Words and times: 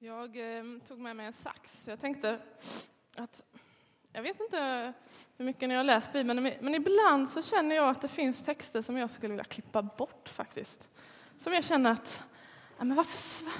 Jag 0.00 0.58
eh, 0.58 0.64
tog 0.88 0.98
med 0.98 1.16
mig 1.16 1.26
en 1.26 1.32
sax. 1.32 1.88
Jag 1.88 2.00
tänkte 2.00 2.38
att 3.16 3.42
jag 4.12 4.22
vet 4.22 4.40
inte 4.40 4.92
hur 5.36 5.44
mycket 5.44 5.68
ni 5.68 5.74
har 5.74 5.84
läst 5.84 6.12
Bibeln, 6.12 6.52
men 6.60 6.74
ibland 6.74 7.28
så 7.28 7.42
känner 7.42 7.76
jag 7.76 7.88
att 7.88 8.02
det 8.02 8.08
finns 8.08 8.44
texter 8.44 8.82
som 8.82 8.96
jag 8.96 9.10
skulle 9.10 9.28
vilja 9.28 9.44
klippa 9.44 9.82
bort 9.82 10.28
faktiskt. 10.28 10.88
Som 11.38 11.52
jag 11.52 11.64
känner 11.64 11.90
att, 11.90 12.22
ja, 12.78 12.84
men 12.84 12.96
varför, 12.96 13.52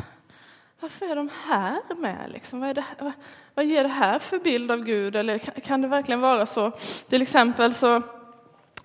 varför 0.80 1.06
är 1.06 1.16
de 1.16 1.30
här 1.34 1.94
med? 1.96 2.30
Liksom? 2.30 2.60
Vad, 2.60 2.74
det, 2.74 2.84
vad, 2.98 3.12
vad 3.54 3.64
ger 3.64 3.82
det 3.82 3.88
här 3.88 4.18
för 4.18 4.38
bild 4.38 4.70
av 4.70 4.84
Gud? 4.84 5.16
Eller 5.16 5.38
kan, 5.38 5.54
kan 5.54 5.82
det 5.82 5.88
verkligen 5.88 6.20
vara 6.20 6.46
så? 6.46 6.70
Till 7.08 7.22
exempel 7.22 7.74
så 7.74 8.02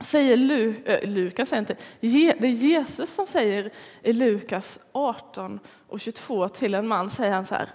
säger 0.03 0.37
Lu, 0.37 0.75
äh, 0.85 1.09
Lukas, 1.09 1.49
säger 1.49 1.59
inte, 1.59 1.75
det 1.99 2.47
är 2.47 2.51
Jesus 2.51 3.13
som 3.13 3.27
säger 3.27 3.71
i 4.01 4.13
Lukas 4.13 4.79
18 4.91 5.59
och 5.87 5.99
22 5.99 6.49
till 6.49 6.73
en 6.73 6.87
man, 6.87 7.09
säger 7.09 7.33
han 7.33 7.45
så 7.45 7.55
här. 7.55 7.69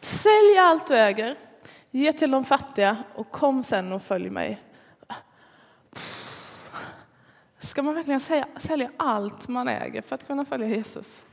Sälj 0.00 0.58
allt 0.58 0.86
du 0.86 0.94
äger, 0.94 1.36
ge 1.90 2.12
till 2.12 2.30
de 2.30 2.44
fattiga 2.44 2.96
och 3.14 3.30
kom 3.30 3.64
sen 3.64 3.92
och 3.92 4.02
följ 4.02 4.30
mig. 4.30 4.58
Ska 7.58 7.82
man 7.82 7.94
verkligen 7.94 8.20
säga, 8.20 8.48
sälja 8.56 8.90
allt 8.96 9.48
man 9.48 9.68
äger 9.68 10.02
för 10.02 10.14
att 10.14 10.26
kunna 10.26 10.44
följa 10.44 10.68
Jesus? 10.68 11.24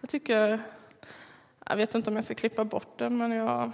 Jag 0.00 0.10
tycker, 0.10 0.60
jag 1.66 1.76
vet 1.76 1.94
inte 1.94 2.10
om 2.10 2.16
jag 2.16 2.24
ska 2.24 2.34
klippa 2.34 2.64
bort 2.64 2.98
den, 2.98 3.18
men 3.18 3.30
jag 3.30 3.72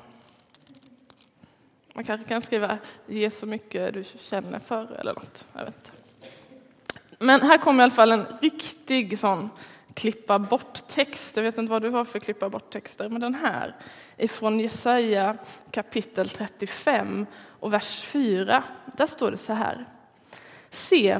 man 1.94 2.04
kanske 2.04 2.28
kan 2.28 2.42
skriva 2.42 2.78
ge 3.06 3.30
så 3.30 3.46
mycket 3.46 3.94
du 3.94 4.04
känner 4.04 4.58
för 4.58 4.92
eller 4.92 5.14
något. 5.14 5.46
Jag 5.52 5.64
vet 5.64 5.74
inte. 5.76 6.01
Men 7.22 7.42
här 7.42 7.58
kommer 7.58 7.82
i 7.82 7.84
alla 7.84 7.94
fall 7.94 8.12
en 8.12 8.26
riktig 8.40 9.18
sån 9.18 9.50
klippa 9.94 10.38
bort-text. 10.38 11.36
Jag 11.36 11.42
vet 11.42 11.58
inte 11.58 11.70
vad 11.70 11.82
du 11.82 11.90
har 11.90 12.04
för 12.04 12.18
klippa 12.18 12.48
bort-texter, 12.48 13.08
men 13.08 13.20
den 13.20 13.34
här 13.34 13.76
är 14.16 14.28
från 14.28 14.60
Jesaja 14.60 15.36
kapitel 15.70 16.28
35 16.28 17.26
och 17.60 17.72
vers 17.72 18.02
4. 18.02 18.64
Där 18.96 19.06
står 19.06 19.30
det 19.30 19.36
så 19.36 19.52
här. 19.52 19.86
Se, 20.70 21.18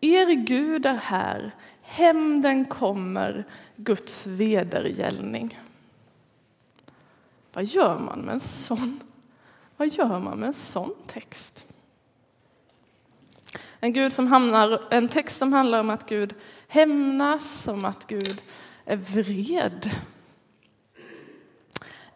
er 0.00 0.26
Gud 0.26 0.86
är 0.86 0.94
här, 0.94 1.50
hämnden 1.82 2.64
kommer, 2.64 3.44
Guds 3.76 4.26
vedergällning. 4.26 5.58
Vad 7.52 7.64
gör 7.64 7.98
man 7.98 8.20
med 8.20 8.32
en 8.32 8.40
sån, 8.40 9.00
vad 9.76 9.88
gör 9.88 10.18
man 10.20 10.38
med 10.38 10.46
en 10.46 10.54
sån 10.54 10.94
text? 11.06 11.67
En, 13.80 13.92
Gud 13.92 14.12
som 14.12 14.26
hamnar, 14.26 14.82
en 14.90 15.08
text 15.08 15.38
som 15.38 15.52
handlar 15.52 15.80
om 15.80 15.90
att 15.90 16.08
Gud 16.08 16.34
hämnas, 16.68 17.68
om 17.68 17.84
att 17.84 18.06
Gud 18.06 18.42
är 18.84 18.96
vred. 18.96 19.90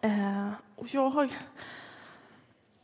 Eh, 0.01 0.49
och 0.75 0.93
jag, 0.93 1.09
har, 1.09 1.29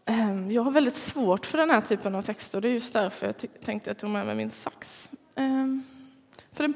eh, 0.05 0.51
jag 0.51 0.61
har 0.61 0.71
väldigt 0.71 0.95
svårt 0.95 1.45
för 1.45 1.57
den 1.57 1.69
här 1.69 1.81
typen 1.81 2.15
av 2.15 2.21
texter. 2.21 2.61
Det 2.61 2.69
är 2.69 2.73
just 2.73 2.93
därför 2.93 3.25
jag 3.25 3.35
tänkte 3.37 3.91
att 3.91 3.95
jag 3.95 3.97
tog 3.97 4.09
med 4.09 4.25
mig 4.25 4.35
min 4.35 4.49
sax. 4.49 5.09
Eh, 5.35 5.67
för 6.51 6.63
den 6.63 6.73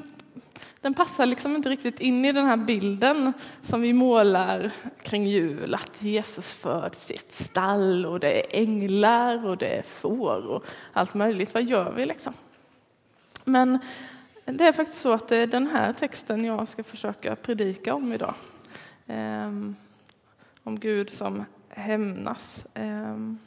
den 0.84 0.94
passar 0.94 1.26
liksom 1.26 1.56
inte 1.56 1.68
riktigt 1.68 2.00
in 2.00 2.24
i 2.24 2.32
den 2.32 2.46
här 2.46 2.56
bilden 2.56 3.32
som 3.62 3.80
vi 3.80 3.92
målar 3.92 4.70
kring 5.02 5.26
jul, 5.26 5.74
att 5.74 6.02
Jesus 6.02 6.54
föds 6.54 7.10
i 7.10 7.14
ett 7.14 7.32
stall 7.32 8.06
och 8.06 8.20
det 8.20 8.40
är 8.40 8.62
änglar 8.62 9.46
och 9.46 9.56
det 9.56 9.66
är 9.66 9.82
får 9.82 10.46
och 10.46 10.64
allt 10.92 11.14
möjligt. 11.14 11.54
Vad 11.54 11.62
gör 11.62 11.92
vi 11.92 12.06
liksom? 12.06 12.32
Men 13.44 13.78
det 14.44 14.64
är 14.64 14.72
faktiskt 14.72 15.00
så 15.00 15.12
att 15.12 15.28
det 15.28 15.36
är 15.36 15.46
den 15.46 15.66
här 15.66 15.92
texten 15.92 16.44
jag 16.44 16.68
ska 16.68 16.82
försöka 16.84 17.36
predika 17.36 17.94
om 17.94 18.12
idag. 18.12 18.34
Ehm, 19.06 19.76
om 20.62 20.80
Gud 20.80 21.10
som 21.10 21.44
hämnas. 21.68 22.66
Ehm, 22.74 23.38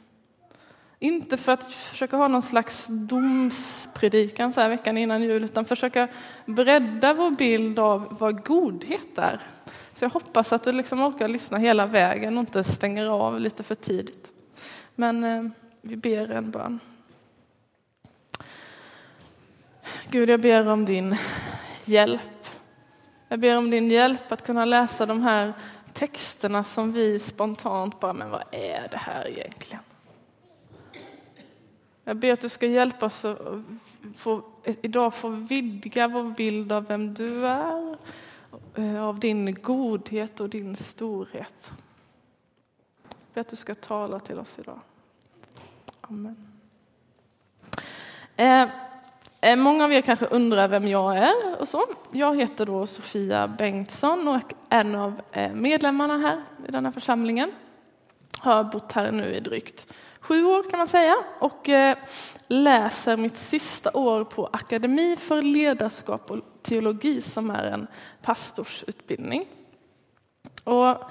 inte 0.98 1.36
för 1.36 1.52
att 1.52 1.72
försöka 1.72 2.16
ha 2.16 2.28
någon 2.28 2.42
slags 2.42 2.86
domspredikan 2.90 4.52
så 4.52 4.60
här 4.60 4.68
veckan 4.68 4.98
innan 4.98 5.22
jul, 5.22 5.44
utan 5.44 5.64
försöka 5.64 6.08
bredda 6.46 7.14
vår 7.14 7.30
bild 7.30 7.78
av 7.78 8.16
vad 8.20 8.44
godhet 8.44 9.18
är. 9.18 9.40
Så 9.94 10.04
jag 10.04 10.10
hoppas 10.10 10.52
att 10.52 10.64
du 10.64 10.72
liksom 10.72 11.02
orkar 11.02 11.28
lyssna 11.28 11.58
hela 11.58 11.86
vägen 11.86 12.38
och 12.38 12.40
inte 12.40 12.64
stänger 12.64 13.06
av 13.06 13.40
lite 13.40 13.62
för 13.62 13.74
tidigt. 13.74 14.30
Men 14.94 15.24
eh, 15.24 15.44
vi 15.80 15.96
ber 15.96 16.30
en 16.30 16.50
bön. 16.50 16.80
Gud, 20.10 20.30
jag 20.30 20.40
ber 20.40 20.66
om 20.66 20.84
din 20.84 21.16
hjälp. 21.84 22.48
Jag 23.28 23.40
ber 23.40 23.58
om 23.58 23.70
din 23.70 23.90
hjälp 23.90 24.32
att 24.32 24.46
kunna 24.46 24.64
läsa 24.64 25.06
de 25.06 25.22
här 25.22 25.52
texterna 25.92 26.64
som 26.64 26.92
vi 26.92 27.18
spontant 27.18 28.00
bara, 28.00 28.12
men 28.12 28.30
vad 28.30 28.42
är 28.50 28.88
det 28.90 28.96
här 28.96 29.28
egentligen? 29.28 29.82
Jag 32.08 32.16
ber 32.16 32.32
att 32.32 32.40
du 32.40 32.48
ska 32.48 32.66
hjälpa 32.66 33.06
oss 33.06 33.24
att 33.24 33.38
få, 34.16 34.42
idag 34.64 35.14
få 35.14 35.28
vidga 35.28 36.08
vår 36.08 36.22
bild 36.22 36.72
av 36.72 36.86
vem 36.86 37.14
du 37.14 37.46
är, 37.46 37.96
eh, 38.74 39.04
av 39.04 39.18
din 39.18 39.54
godhet 39.54 40.40
och 40.40 40.48
din 40.48 40.76
storhet. 40.76 41.70
Jag 43.02 43.34
ber 43.34 43.40
att 43.40 43.48
du 43.48 43.56
ska 43.56 43.74
tala 43.74 44.20
till 44.20 44.38
oss 44.38 44.58
idag. 44.58 44.80
Amen. 46.00 46.36
Eh, 48.36 48.68
eh, 49.40 49.56
många 49.56 49.84
av 49.84 49.92
er 49.92 50.00
kanske 50.00 50.26
undrar 50.26 50.68
vem 50.68 50.88
jag 50.88 51.18
är 51.18 51.60
och 51.60 51.68
så. 51.68 51.84
Jag 52.12 52.36
heter 52.36 52.66
då 52.66 52.86
Sofia 52.86 53.48
Bengtsson 53.48 54.28
och 54.28 54.36
är 54.68 54.80
en 54.80 54.94
av 54.94 55.20
eh, 55.32 55.52
medlemmarna 55.52 56.18
här 56.18 56.42
i 56.68 56.70
den 56.70 56.84
här 56.84 56.92
församlingen. 56.92 57.50
Har 58.38 58.64
bott 58.64 58.92
här 58.92 59.12
nu 59.12 59.34
i 59.34 59.40
drygt 59.40 59.86
sju 60.20 60.44
år 60.44 60.70
kan 60.70 60.78
man 60.78 60.88
säga 60.88 61.16
och 61.38 61.68
eh, 61.68 61.96
läser 62.48 63.16
mitt 63.16 63.36
sista 63.36 63.90
år 63.92 64.24
på 64.24 64.46
Akademi 64.52 65.16
för 65.16 65.42
ledarskap 65.42 66.30
och 66.30 66.38
teologi 66.62 67.22
som 67.22 67.50
är 67.50 67.64
en 67.64 67.86
pastorsutbildning. 68.22 69.46
Och 70.64 71.10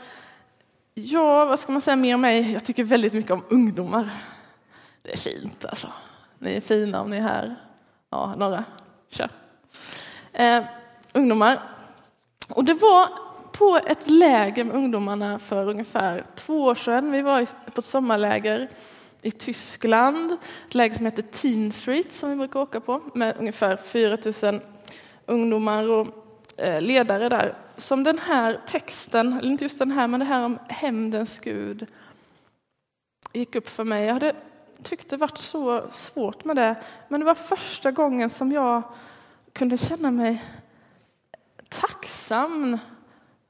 ja, 0.93 1.45
vad 1.45 1.59
ska 1.59 1.71
man 1.71 1.81
säga 1.81 1.95
mer 1.95 2.15
om 2.15 2.21
mig? 2.21 2.51
Jag 2.53 2.65
tycker 2.65 2.83
väldigt 2.83 3.13
mycket 3.13 3.31
om 3.31 3.43
ungdomar. 3.49 4.09
Det 5.01 5.13
är 5.13 5.17
fint 5.17 5.65
alltså. 5.65 5.87
Ni 6.39 6.55
är 6.55 6.61
fina 6.61 7.01
om 7.01 7.09
ni 7.09 7.17
är 7.17 7.21
här. 7.21 7.55
Ja, 8.09 8.35
några. 8.37 8.63
Kör. 9.09 9.29
Eh, 10.33 10.63
ungdomar. 11.13 11.59
Och 12.47 12.63
det 12.63 12.73
var 12.73 13.09
på 13.51 13.79
ett 13.85 14.09
läger 14.09 14.63
med 14.63 14.75
ungdomarna 14.75 15.39
för 15.39 15.69
ungefär 15.69 16.23
två 16.35 16.63
år 16.63 16.75
sedan. 16.75 17.11
Vi 17.11 17.21
var 17.21 17.45
på 17.45 17.79
ett 17.79 17.85
sommarläger 17.85 18.69
i 19.27 19.31
Tyskland, 19.31 20.37
ett 20.67 20.75
läge 20.75 20.95
som 20.95 21.05
heter 21.05 21.21
Teen 21.21 21.71
Street 21.71 22.13
som 22.13 22.29
vi 22.29 22.35
brukar 22.35 22.59
åka 22.59 22.79
på 22.79 23.01
med 23.13 23.35
ungefär 23.39 23.75
4 23.77 24.17
000 24.51 24.61
ungdomar 25.25 25.89
och 25.89 26.07
eh, 26.57 26.81
ledare 26.81 27.29
där. 27.29 27.57
Som 27.77 28.03
den 28.03 28.17
här 28.17 28.61
texten, 28.67 29.33
eller 29.33 29.51
inte 29.51 29.65
just 29.65 29.79
den 29.79 29.91
här, 29.91 30.07
men 30.07 30.19
det 30.19 30.25
här 30.25 30.45
om 30.45 30.59
hämndens 30.67 31.39
Gud 31.39 31.87
gick 33.33 33.55
upp 33.55 33.69
för 33.69 33.83
mig. 33.83 34.05
Jag 34.05 34.13
hade 34.13 34.35
tyckt 34.83 35.09
det 35.09 35.17
varit 35.17 35.37
så 35.37 35.83
svårt 35.91 36.45
med 36.45 36.55
det, 36.55 36.75
men 37.07 37.19
det 37.19 37.25
var 37.25 37.35
första 37.35 37.91
gången 37.91 38.29
som 38.29 38.51
jag 38.51 38.81
kunde 39.53 39.77
känna 39.77 40.11
mig 40.11 40.43
tacksam 41.69 42.77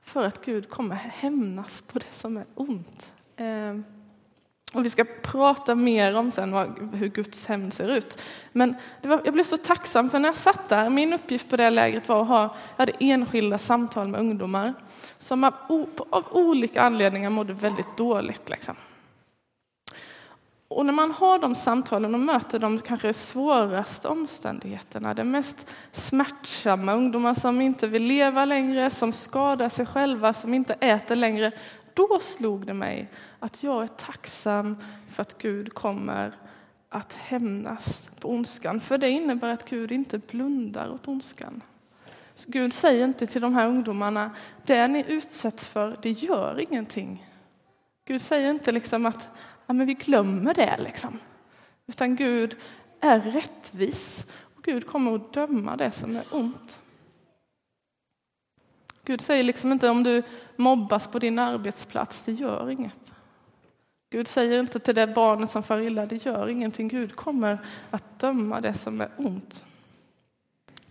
för 0.02 0.26
att 0.26 0.46
Gud 0.46 0.70
kommer 0.70 0.96
hämnas 0.96 1.82
på 1.82 2.00
det 2.00 2.12
som 2.14 2.38
är 2.38 2.46
ont. 2.56 3.12
Ehm. 3.36 3.84
Och 4.74 4.86
vi 4.86 4.90
ska 4.90 5.06
prata 5.22 5.76
mer 5.76 6.16
om 6.16 6.32
sen 6.32 6.54
hur 6.94 7.08
Guds 7.08 7.48
hämnd 7.48 7.74
ser 7.74 7.88
ut. 7.88 8.22
Men 8.52 8.76
var, 9.02 9.22
jag 9.26 9.34
blev 9.34 9.44
så 9.44 9.58
tacksam 9.58 10.10
för 10.10 10.20
när 10.20 10.30
jag 10.30 10.36
satt 10.36 10.70
där, 10.70 10.90
min 10.90 11.14
uppgift 11.14 11.50
på 11.50 11.58
det 11.58 11.70
lägret 11.70 12.10
var 12.10 12.22
att 12.22 12.28
ha, 12.28 12.42
jag 12.42 12.52
hade 12.78 12.94
enskilda 13.00 13.58
samtal 13.58 14.08
med 14.08 14.20
ungdomar 14.20 14.74
som 15.20 15.44
av, 15.44 15.54
av 16.10 16.26
olika 16.32 16.82
anledningar 16.82 17.30
mådde 17.30 17.54
väldigt 17.54 17.98
dåligt. 17.98 18.50
Liksom. 18.50 18.76
Och 20.70 20.86
när 20.86 20.94
man 20.94 21.12
har 21.12 21.40
de 21.40 21.56
samtalen 21.56 22.14
och 22.14 22.20
möter 22.20 22.60
de 22.60 22.80
kanske 22.80 23.14
svåraste 23.14 24.08
omständigheterna, 24.08 25.14
de 25.14 25.24
mest 25.24 25.68
smärtsamma, 25.92 26.94
ungdomar 26.94 27.34
som 27.34 27.62
inte 27.62 27.88
vill 27.88 28.04
leva 28.04 28.46
längre, 28.46 28.90
som 28.90 29.14
skadar 29.14 29.70
sig 29.70 29.86
själva, 29.86 30.34
som 30.34 30.54
inte 30.54 30.74
äter 30.74 31.16
längre, 31.16 31.52
då 31.98 32.20
slog 32.22 32.66
det 32.66 32.74
mig 32.74 33.10
att 33.40 33.64
jag 33.64 33.84
är 33.84 33.88
tacksam 33.88 34.78
för 35.08 35.22
att 35.22 35.38
Gud 35.38 35.74
kommer 35.74 36.34
att 36.90 37.14
hämnas 37.14 38.10
på 38.20 38.30
ondskan. 38.30 38.80
För 38.80 38.98
det 38.98 39.10
innebär 39.10 39.54
att 39.54 39.70
Gud 39.70 39.92
inte 39.92 40.18
blundar 40.18 40.90
åt 40.90 41.08
ondskan. 41.08 41.62
Så 42.36 42.52
Gud 42.52 42.74
säger 42.74 43.04
inte 43.06 43.28
till 43.28 43.42
de 43.42 43.54
här 43.54 43.68
ungdomarna, 43.68 44.32
det 44.66 44.88
ni 44.88 45.06
utsätts 45.08 45.68
för, 45.68 45.98
det 46.02 46.12
gör 46.12 46.60
ingenting. 46.60 47.26
Gud 48.06 48.22
säger 48.22 48.50
inte 48.50 48.72
liksom 48.72 49.06
att 49.06 49.28
ja, 49.66 49.74
men 49.74 49.88
vi 49.88 49.94
glömmer 49.94 50.54
det, 50.54 50.78
liksom. 50.78 51.20
utan 51.88 52.16
Gud 52.16 52.56
är 53.00 53.20
rättvis 53.20 54.26
och 54.56 54.64
Gud 54.64 54.88
kommer 54.88 55.16
att 55.16 55.34
döma 55.34 55.78
det 55.78 55.92
som 55.92 56.16
är 56.16 56.24
ont. 56.32 56.80
Gud 59.08 59.22
säger 59.22 59.44
liksom 59.44 59.72
inte 59.72 59.90
om 59.90 60.04
du 60.04 60.24
mobbas 60.56 61.08
på 61.08 61.20
din 61.20 61.40
arbetsplats, 61.40 62.24
det 62.24 62.32
gör 62.32 62.70
inget. 62.70 63.12
Gud 64.10 64.28
säger 64.28 64.60
inte 64.60 64.80
till 64.80 64.96
det 64.96 65.08
barnet 65.08 65.52
som 65.52 65.64
far 65.64 65.80
illa, 65.80 66.06
det 66.06 66.26
gör 66.26 66.50
ingenting. 66.50 66.88
Gud 66.88 67.16
kommer 67.16 67.58
att 67.90 68.20
döma 68.20 68.62
det 68.62 68.74
som 68.74 69.02
är 69.02 69.10
ont. 69.18 69.66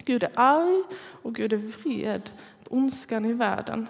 Gud 0.04 0.22
är 0.22 0.30
arg 0.34 0.84
och 0.98 1.34
Gud 1.34 1.52
är 1.52 1.56
vred 1.56 2.30
på 2.64 2.76
ondskan 2.76 3.24
i 3.24 3.32
världen. 3.32 3.86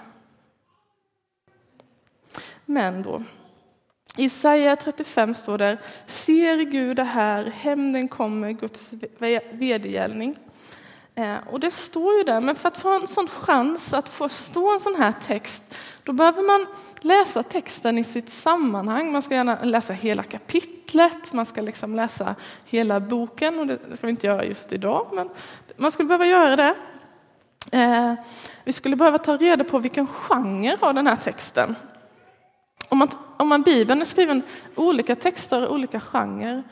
Men 2.64 3.02
då, 3.02 3.22
i 4.16 4.22
Jesaja 4.22 4.76
35 4.76 5.34
står 5.34 5.58
det, 5.58 5.78
ser 6.06 6.60
Gud 6.60 6.96
det 6.96 7.04
här, 7.04 7.44
hämnden 7.44 8.08
kommer, 8.08 8.50
Guds 8.50 8.92
vedergällning. 9.50 10.36
Eh, 11.18 11.36
och 11.46 11.60
det 11.60 11.70
står 11.70 12.14
ju 12.14 12.22
där, 12.22 12.40
men 12.40 12.54
för 12.54 12.68
att 12.68 12.78
få 12.78 12.88
en 12.88 13.06
sån 13.06 13.28
chans 13.28 13.94
att 13.94 14.08
förstå 14.08 14.72
en 14.72 14.80
sån 14.80 14.94
här 14.94 15.12
text, 15.12 15.74
då 16.02 16.12
behöver 16.12 16.42
man 16.42 16.66
läsa 17.00 17.42
texten 17.42 17.98
i 17.98 18.04
sitt 18.04 18.30
sammanhang. 18.30 19.12
Man 19.12 19.22
ska 19.22 19.34
gärna 19.34 19.62
läsa 19.62 19.92
hela 19.92 20.22
kapitlet, 20.22 21.32
man 21.32 21.46
ska 21.46 21.60
liksom 21.60 21.94
läsa 21.94 22.34
hela 22.64 23.00
boken, 23.00 23.58
och 23.58 23.66
det 23.66 23.96
ska 23.96 24.06
vi 24.06 24.10
inte 24.10 24.26
göra 24.26 24.44
just 24.44 24.72
idag, 24.72 25.08
men 25.12 25.30
man 25.76 25.92
skulle 25.92 26.06
behöva 26.06 26.26
göra 26.26 26.56
det. 26.56 26.74
Eh, 27.72 28.14
vi 28.64 28.72
skulle 28.72 28.96
behöva 28.96 29.18
ta 29.18 29.36
reda 29.36 29.64
på 29.64 29.78
vilken 29.78 30.06
genre 30.06 30.76
har 30.80 30.92
den 30.92 31.06
här 31.06 31.16
texten. 31.16 31.76
Om 32.88 32.98
man, 32.98 33.08
om 33.36 33.48
man 33.48 33.62
Bibeln 33.62 34.00
är 34.00 34.04
skriven 34.04 34.42
olika 34.74 35.14
texter, 35.14 35.68
olika 35.68 36.00
genrer, 36.00 36.62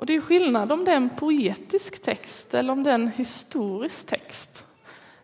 och 0.00 0.06
det 0.06 0.16
är 0.16 0.20
skillnad 0.20 0.72
om 0.72 0.84
det 0.84 0.92
är 0.92 0.96
en 0.96 1.10
poetisk 1.10 2.02
text 2.02 2.54
eller 2.54 2.72
om 2.72 2.82
det 2.82 2.90
är 2.90 2.94
en 2.94 3.08
historisk 3.08 4.06
text. 4.06 4.66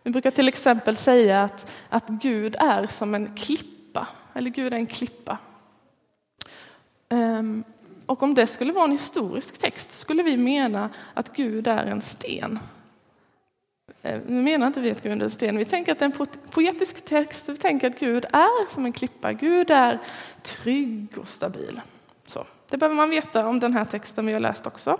Vi 0.03 0.11
brukar 0.11 0.31
till 0.31 0.47
exempel 0.47 0.95
säga 0.95 1.43
att, 1.43 1.71
att 1.89 2.07
Gud 2.07 2.55
är 2.59 2.87
som 2.87 3.15
en 3.15 3.35
klippa, 3.35 4.07
eller 4.33 4.49
Gud 4.49 4.73
är 4.73 4.77
en 4.77 4.87
klippa. 4.87 5.37
Um, 7.09 7.63
och 8.05 8.23
om 8.23 8.33
det 8.33 8.47
skulle 8.47 8.73
vara 8.73 8.83
en 8.83 8.91
historisk 8.91 9.57
text 9.57 9.91
skulle 9.91 10.23
vi 10.23 10.37
mena 10.37 10.89
att 11.13 11.35
Gud 11.35 11.67
är 11.67 11.85
en 11.85 12.01
sten. 12.01 12.59
Eh, 14.01 14.21
nu 14.27 14.41
menar 14.41 14.67
inte 14.67 14.81
vi 14.81 14.91
att 14.91 15.03
Gud 15.03 15.21
är 15.21 15.25
en 15.25 15.31
sten, 15.31 15.57
vi 15.57 15.65
tänker 15.65 15.91
att 15.91 15.99
det 15.99 16.05
är 16.05 16.21
en 16.21 16.27
poetisk 16.51 17.05
text, 17.05 17.49
vi 17.49 17.57
tänker 17.57 17.87
att 17.87 17.99
Gud 17.99 18.25
är 18.25 18.73
som 18.73 18.85
en 18.85 18.93
klippa, 18.93 19.33
Gud 19.33 19.71
är 19.71 19.99
trygg 20.43 21.17
och 21.17 21.27
stabil. 21.27 21.81
Det 22.69 22.77
behöver 22.77 22.95
man 22.95 23.09
veta 23.09 23.47
om 23.47 23.59
den 23.59 23.73
här 23.73 23.85
texten 23.85 24.25
vi 24.25 24.33
har 24.33 24.39
läst 24.39 24.67
också. 24.67 24.97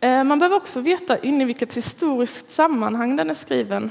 Eh, 0.00 0.24
man 0.24 0.38
behöver 0.38 0.56
också 0.56 0.80
veta 0.80 1.18
in 1.18 1.42
i 1.42 1.44
vilket 1.44 1.76
historiskt 1.76 2.50
sammanhang 2.50 3.16
den 3.16 3.30
är 3.30 3.34
skriven. 3.34 3.90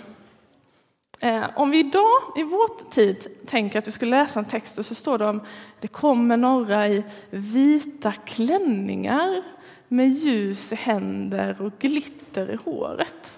Eh, 1.20 1.44
om 1.56 1.72
vi 1.72 1.80
idag, 1.80 2.22
i 2.36 2.44
vår 2.44 2.90
tid, 2.92 3.28
tänker 3.46 3.80
att 3.80 3.88
vi 3.88 3.92
skulle 3.92 4.18
läsa 4.18 4.40
en 4.40 4.46
text 4.46 4.78
och 4.78 4.86
så 4.86 4.96
står 4.96 5.18
det 5.18 5.26
om 5.26 5.42
det 5.80 5.88
kommer 5.88 6.38
några 6.38 6.88
i 6.88 7.04
vita 7.30 8.12
klänningar 8.12 9.44
med 9.88 10.10
ljus 10.10 10.72
i 10.72 10.76
händer 10.76 11.62
och 11.62 11.72
glitter 11.80 12.52
i 12.52 12.56
håret. 12.56 13.38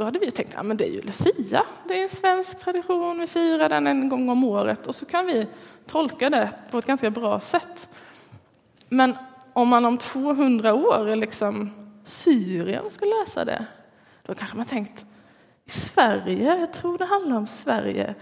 Då 0.00 0.04
hade 0.04 0.18
vi 0.18 0.30
tänkt 0.30 0.56
att 0.56 0.66
ja, 0.66 0.74
det 0.74 0.84
är 0.84 0.88
ju 0.88 1.00
Lucia, 1.00 1.64
det 1.88 1.98
är 1.98 2.02
en 2.02 2.08
svensk 2.08 2.58
tradition, 2.58 3.20
vi 3.20 3.26
firar 3.26 3.68
den 3.68 3.86
en 3.86 4.08
gång 4.08 4.28
om 4.28 4.44
året 4.44 4.86
och 4.86 4.94
så 4.94 5.06
kan 5.06 5.26
vi 5.26 5.46
tolka 5.86 6.30
det 6.30 6.50
på 6.70 6.78
ett 6.78 6.86
ganska 6.86 7.10
bra 7.10 7.40
sätt. 7.40 7.88
Men 8.88 9.16
om 9.52 9.68
man 9.68 9.84
om 9.84 9.98
200 9.98 10.74
år 10.74 11.16
liksom 11.16 11.70
Syrien 12.04 12.90
skulle 12.90 13.14
läsa 13.20 13.44
det, 13.44 13.66
då 14.22 14.34
kanske 14.34 14.56
man 14.56 14.66
tänkt 14.66 15.04
i 15.64 15.70
Sverige, 15.70 16.56
jag 16.56 16.72
tror 16.72 16.98
det 16.98 17.04
handlar 17.04 17.36
om 17.36 17.46
Sverige, 17.46 18.14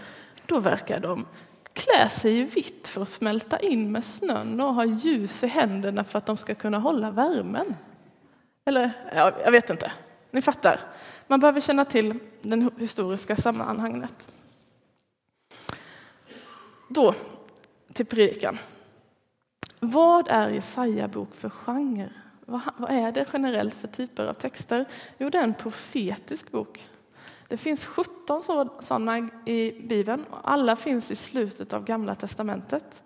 då 0.45 0.59
verkar 0.59 0.99
de 0.99 1.25
klä 1.73 2.09
sig 2.09 2.39
i 2.39 2.43
vitt 2.43 2.87
för 2.87 3.01
att 3.01 3.09
smälta 3.09 3.59
in 3.59 3.91
med 3.91 4.03
snön 4.03 4.61
och 4.61 4.73
ha 4.73 4.85
ljus 4.85 5.43
i 5.43 5.47
händerna 5.47 6.03
för 6.03 6.17
att 6.17 6.25
de 6.25 6.37
ska 6.37 6.55
kunna 6.55 6.77
hålla 6.77 7.11
värmen. 7.11 7.75
Eller, 8.65 8.91
ja, 9.15 9.31
jag 9.43 9.51
vet 9.51 9.69
inte. 9.69 9.91
Ni 10.31 10.41
fattar. 10.41 10.79
Man 11.29 11.39
behöver 11.39 11.61
känna 11.61 11.85
till 11.85 12.19
det 12.41 12.69
historiska 12.77 13.35
sammanhanget. 13.35 14.27
Då 16.89 17.15
till 17.93 18.05
predikan. 18.05 18.57
Vad 19.79 20.27
är 20.27 20.49
Jesaja 20.49 21.07
bok 21.07 21.35
för 21.35 21.49
genre? 21.49 22.09
Vad 22.45 22.91
är 22.91 23.11
det 23.11 23.25
generellt 23.33 23.73
för 23.73 23.87
typer 23.87 24.25
av 24.25 24.33
texter? 24.33 24.85
Jo, 25.17 25.29
det 25.29 25.37
är 25.37 25.43
en 25.43 25.53
profetisk 25.53 26.51
bok. 26.51 26.89
Det 27.47 27.57
finns 27.57 27.85
17 27.85 28.41
sådana 28.81 29.29
i 29.45 29.81
Bibeln 29.87 30.23
och 30.23 30.51
alla 30.51 30.75
finns 30.75 31.11
i 31.11 31.15
slutet 31.15 31.73
av 31.73 31.83
Gamla 31.83 32.15
testamentet. 32.15 33.03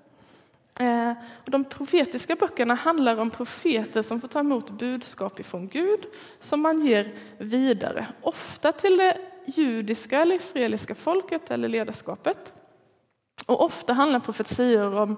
Eh, 0.80 1.12
de 1.46 1.64
profetiska 1.64 2.36
böckerna 2.36 2.74
handlar 2.74 3.18
om 3.18 3.30
profeter 3.30 4.02
som 4.02 4.22
får 4.22 4.28
ta 4.28 4.40
emot 4.40 4.70
budskap 4.70 5.40
ifrån 5.40 5.68
Gud 5.68 6.06
som 6.40 6.62
man 6.62 6.86
ger 6.86 7.14
vidare, 7.38 8.06
ofta 8.22 8.72
till 8.72 8.98
det 8.98 9.18
judiska 9.46 10.22
eller 10.22 10.36
israeliska 10.36 10.96
folket 10.96 11.52
eller 11.52 11.70
ledarskapet. 11.70 12.54
Och 13.46 13.64
ofta 13.66 13.94
handlar 13.94 14.20
profetior 14.20 14.98
om 15.00 15.18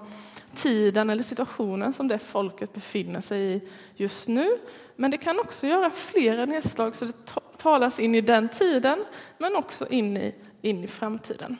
tiden 0.54 1.10
eller 1.10 1.22
situationen 1.22 1.92
som 1.92 2.08
det 2.08 2.18
folket 2.18 2.72
befinner 2.72 3.20
sig 3.20 3.54
i 3.54 3.62
just 3.94 4.28
nu. 4.28 4.58
Men 4.96 5.10
det 5.10 5.18
kan 5.18 5.40
också 5.40 5.66
göra 5.66 5.90
flera 5.90 6.44
nedslag 6.44 6.94
så 6.94 7.04
det 7.04 7.12
talas 7.56 8.00
in 8.00 8.14
i 8.14 8.20
den 8.20 8.48
tiden 8.48 9.04
men 9.38 9.56
också 9.56 9.88
in 9.88 10.16
i, 10.16 10.34
in 10.62 10.84
i 10.84 10.86
framtiden. 10.86 11.56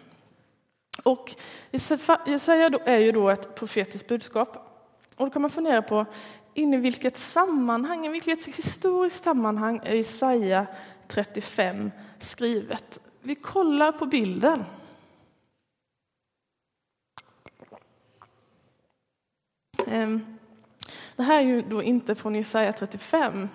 Och 1.02 1.34
Jesaja 2.26 2.70
är 2.84 2.98
ju 2.98 3.12
då 3.12 3.31
ett 3.31 3.54
profetiskt 3.54 4.08
budskap. 4.08 4.56
Och 5.16 5.25
då 5.25 5.31
kan 5.31 5.43
man 5.43 5.50
fundera 5.50 5.82
på 5.82 6.06
in 6.54 6.75
i 6.75 6.76
vilket 6.76 7.19
sammanhang, 7.19 8.06
i 8.06 8.08
vilket 8.08 8.46
historiskt 8.46 9.25
sammanhang 9.25 9.81
är 9.84 9.94
Jesaja 9.94 10.66
35 11.08 11.90
skrivet? 12.19 13.00
Vi 13.22 13.34
kollar 13.34 13.93
på 13.93 14.06
bilden. 14.06 14.64
Ehm, 19.87 20.38
det 21.16 21.22
här 21.22 21.38
är 21.38 21.44
ju 21.44 21.62
då 21.62 21.82
inte 21.82 22.14
från 22.14 22.34
Jesaja 22.34 22.72
35. 22.72 23.48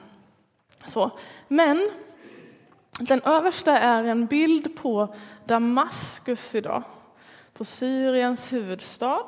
Så. 0.85 1.11
Men 1.47 1.89
den 2.99 3.21
översta 3.21 3.77
är 3.77 4.03
en 4.03 4.25
bild 4.25 4.75
på 4.75 5.15
Damaskus 5.45 6.55
idag, 6.55 6.83
på 7.61 7.65
Syriens 7.65 8.53
huvudstad. 8.53 9.23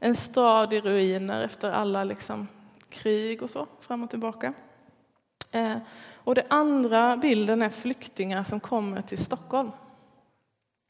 En 0.00 0.16
stad 0.16 0.72
i 0.72 0.80
ruiner 0.80 1.44
efter 1.44 1.70
alla 1.70 2.04
liksom 2.04 2.48
krig 2.88 3.42
och 3.42 3.50
så, 3.50 3.66
fram 3.80 4.02
och 4.02 4.10
tillbaka. 4.10 4.52
Eh, 5.50 5.76
och 6.14 6.34
den 6.34 6.44
andra 6.48 7.16
bilden 7.16 7.62
är 7.62 7.68
flyktingar 7.68 8.44
som 8.44 8.60
kommer 8.60 9.02
till 9.02 9.24
Stockholm. 9.24 9.70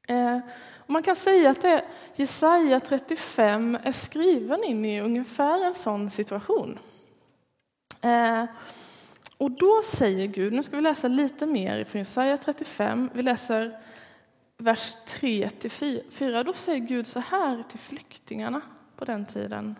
Eh, 0.09 0.39
och 0.77 0.91
man 0.91 1.03
kan 1.03 1.17
säga 1.17 1.51
att 1.51 1.61
det, 1.61 1.85
Jesaja 2.15 2.81
35 2.81 3.79
är 3.83 3.93
skriven 3.93 4.65
in 4.65 4.85
i 4.85 5.01
ungefär 5.01 5.65
en 5.65 5.75
sån 5.75 6.11
situation. 6.11 6.79
Eh, 8.01 8.45
och 9.37 9.51
då 9.51 9.83
säger 9.85 10.27
Gud, 10.27 10.53
nu 10.53 10.63
ska 10.63 10.77
vi 10.77 10.83
läsa 10.83 11.09
lite 11.09 11.47
mer 11.47 11.85
från 11.85 11.99
Jesaja 11.99 12.37
35, 12.37 13.11
vi 13.13 13.23
läser 13.23 13.79
vers 14.59 14.97
3 15.07 15.51
till 15.51 15.71
4. 16.11 16.43
Då 16.45 16.53
säger 16.53 16.79
Gud 16.79 17.07
så 17.07 17.21
här 17.21 17.63
till 17.63 17.79
flyktingarna 17.79 18.61
på 18.97 19.05
den 19.05 19.27
tiden. 19.27 19.77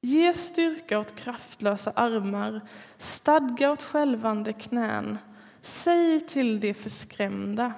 Ge 0.00 0.34
styrka 0.34 0.98
åt 0.98 1.16
kraftlösa 1.16 1.90
armar, 1.90 2.60
stadga 2.98 3.70
åt 3.72 3.82
skälvande 3.82 4.52
knän. 4.52 5.18
Säg 5.62 6.20
till 6.20 6.60
de 6.60 6.74
förskrämda, 6.74 7.72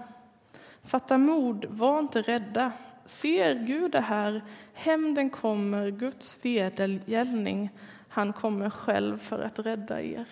Fatta 0.82 1.18
mod, 1.18 1.64
var 1.64 1.98
inte 1.98 2.22
rädda. 2.22 2.72
Ser 3.04 3.54
Gud 3.54 3.92
det 3.92 4.00
här? 4.00 4.44
Hämnden 4.72 5.30
kommer, 5.30 5.90
Guds 5.90 6.38
vedergällning. 6.42 7.70
Han 8.08 8.32
kommer 8.32 8.70
själv 8.70 9.18
för 9.18 9.42
att 9.42 9.58
rädda 9.58 10.02
er. 10.02 10.26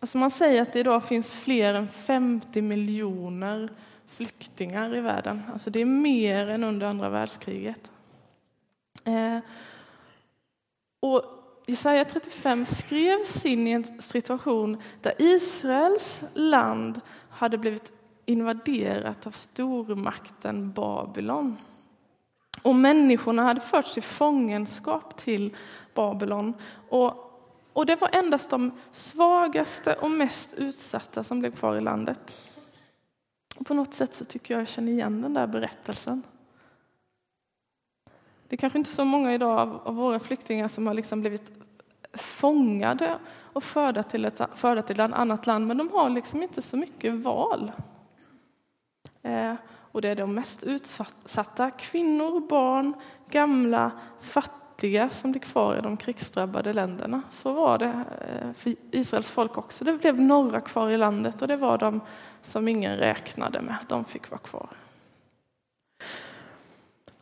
Alltså 0.00 0.18
man 0.18 0.30
säger 0.30 0.62
att 0.62 0.72
det 0.72 0.80
idag 0.80 1.04
finns 1.04 1.34
fler 1.34 1.74
än 1.74 1.88
50 1.88 2.62
miljoner 2.62 3.72
flyktingar 4.06 4.96
i 4.96 5.00
världen. 5.00 5.42
Alltså 5.52 5.70
det 5.70 5.80
är 5.80 5.84
mer 5.84 6.48
än 6.48 6.64
under 6.64 6.86
andra 6.86 7.08
världskriget. 7.08 7.90
Eh, 9.04 9.38
och 11.00 11.22
Jesaja 11.66 12.04
35 12.04 12.64
skrevs 12.64 13.44
in 13.44 13.66
i 13.66 13.70
en 13.70 14.00
situation 14.00 14.82
där 15.00 15.12
Israels 15.18 16.22
land 16.34 17.00
hade 17.30 17.58
blivit 17.58 17.92
invaderat 18.26 19.26
av 19.26 19.30
stormakten 19.30 20.72
Babylon. 20.72 21.56
Och 22.62 22.74
människorna 22.74 23.42
hade 23.42 23.60
förts 23.60 23.98
i 23.98 24.00
fångenskap 24.00 25.16
till 25.16 25.56
Babylon. 25.94 26.54
Och 26.88 27.29
och 27.72 27.86
det 27.86 27.96
var 27.96 28.10
endast 28.12 28.50
de 28.50 28.72
svagaste 28.92 29.94
och 29.94 30.10
mest 30.10 30.54
utsatta 30.54 31.24
som 31.24 31.40
blev 31.40 31.50
kvar 31.50 31.76
i 31.76 31.80
landet. 31.80 32.36
Och 33.56 33.66
på 33.66 33.74
något 33.74 33.94
sätt 33.94 34.14
så 34.14 34.24
tycker 34.24 34.54
jag 34.54 34.60
jag 34.60 34.68
känner 34.68 34.92
igen 34.92 35.22
den 35.22 35.34
där 35.34 35.46
berättelsen. 35.46 36.22
Det 38.48 38.56
är 38.56 38.58
kanske 38.58 38.78
inte 38.78 38.90
så 38.90 39.04
många 39.04 39.34
idag 39.34 39.58
av, 39.58 39.80
av 39.84 39.94
våra 39.94 40.20
flyktingar 40.20 40.68
som 40.68 40.86
har 40.86 40.94
liksom 40.94 41.20
blivit 41.20 41.52
fångade 42.12 43.18
och 43.28 43.64
förda 43.64 44.02
till, 44.02 44.24
ett, 44.24 44.40
förda 44.54 44.82
till 44.82 45.00
ett 45.00 45.12
annat 45.12 45.46
land, 45.46 45.66
men 45.66 45.76
de 45.76 45.88
har 45.88 46.10
liksom 46.10 46.42
inte 46.42 46.62
så 46.62 46.76
mycket 46.76 47.14
val. 47.14 47.72
Eh, 49.22 49.54
och 49.92 50.02
det 50.02 50.08
är 50.08 50.16
de 50.16 50.34
mest 50.34 50.64
utsatta, 50.64 51.70
kvinnor, 51.70 52.48
barn, 52.48 52.94
gamla, 53.30 53.90
fattiga 54.20 54.59
som 55.10 55.32
blev 55.32 55.40
kvar 55.40 55.76
i 55.76 55.80
de 55.80 55.96
krigsdrabbade 55.96 56.72
länderna. 56.72 57.22
Så 57.30 57.52
var 57.52 57.78
det 57.78 58.04
eh, 58.20 58.52
för 58.56 58.74
Israels 58.90 59.30
folk 59.30 59.58
också. 59.58 59.84
Det 59.84 59.92
blev 59.92 60.20
några 60.20 60.60
kvar 60.60 60.90
i 60.90 60.96
landet 60.96 61.42
och 61.42 61.48
det 61.48 61.56
var 61.56 61.78
de 61.78 62.00
som 62.42 62.68
ingen 62.68 62.96
räknade 62.96 63.60
med. 63.60 63.76
De 63.88 64.04
fick 64.04 64.30
vara 64.30 64.40
kvar. 64.40 64.68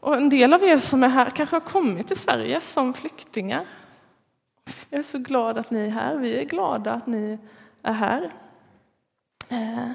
Och 0.01 0.17
en 0.17 0.29
del 0.29 0.53
av 0.53 0.65
er 0.65 0.79
som 0.79 1.03
är 1.03 1.09
här 1.09 1.31
kanske 1.31 1.57
har 1.57 1.61
kommit 1.61 2.07
till 2.07 2.19
Sverige 2.19 2.61
som 2.61 2.95
flyktingar. 2.95 3.67
Jag 4.91 4.99
är 4.99 5.03
så 5.03 5.19
glad 5.19 5.59
att 5.59 5.71
ni 5.71 5.81
är 5.81 5.91
här. 5.91 6.17
Vi 6.17 6.37
är 6.37 6.45
glada 6.45 6.93
att 6.93 7.07
ni 7.07 7.39
är 7.83 7.93
här. 7.93 8.33
Eh, 9.49 9.91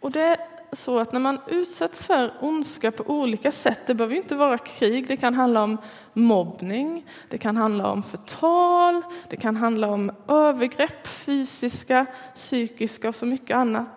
och 0.00 0.10
det 0.10 0.38
så 0.76 0.98
att 0.98 1.12
när 1.12 1.20
man 1.20 1.40
utsätts 1.46 2.06
för 2.06 2.32
ondska 2.40 2.92
på 2.92 3.04
olika 3.06 3.52
sätt, 3.52 3.80
det 3.86 3.94
behöver 3.94 4.16
inte 4.16 4.36
vara 4.36 4.58
krig, 4.58 5.08
det 5.08 5.16
kan 5.16 5.34
handla 5.34 5.62
om 5.62 5.78
mobbning, 6.12 7.06
det 7.28 7.38
kan 7.38 7.56
handla 7.56 7.90
om 7.90 8.02
förtal, 8.02 9.02
det 9.28 9.36
kan 9.36 9.56
handla 9.56 9.88
om 9.88 10.12
övergrepp, 10.28 11.06
fysiska, 11.06 12.06
psykiska 12.34 13.08
och 13.08 13.14
så 13.14 13.26
mycket 13.26 13.56
annat. 13.56 13.90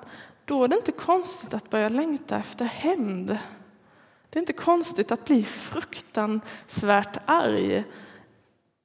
Då 0.46 0.64
är 0.64 0.68
det 0.68 0.76
inte 0.76 0.92
konstigt 0.92 1.54
att 1.54 1.70
börja 1.70 1.90
längta 1.90 2.38
efter 2.38 2.66
hämnd. 2.66 3.38
Det 4.30 4.40
är 4.40 4.42
inte 4.42 4.54
konstigt 4.54 5.12
att 5.12 5.26
bli 5.26 5.44
fruktansvärt 5.44 7.18
arg. 7.26 7.84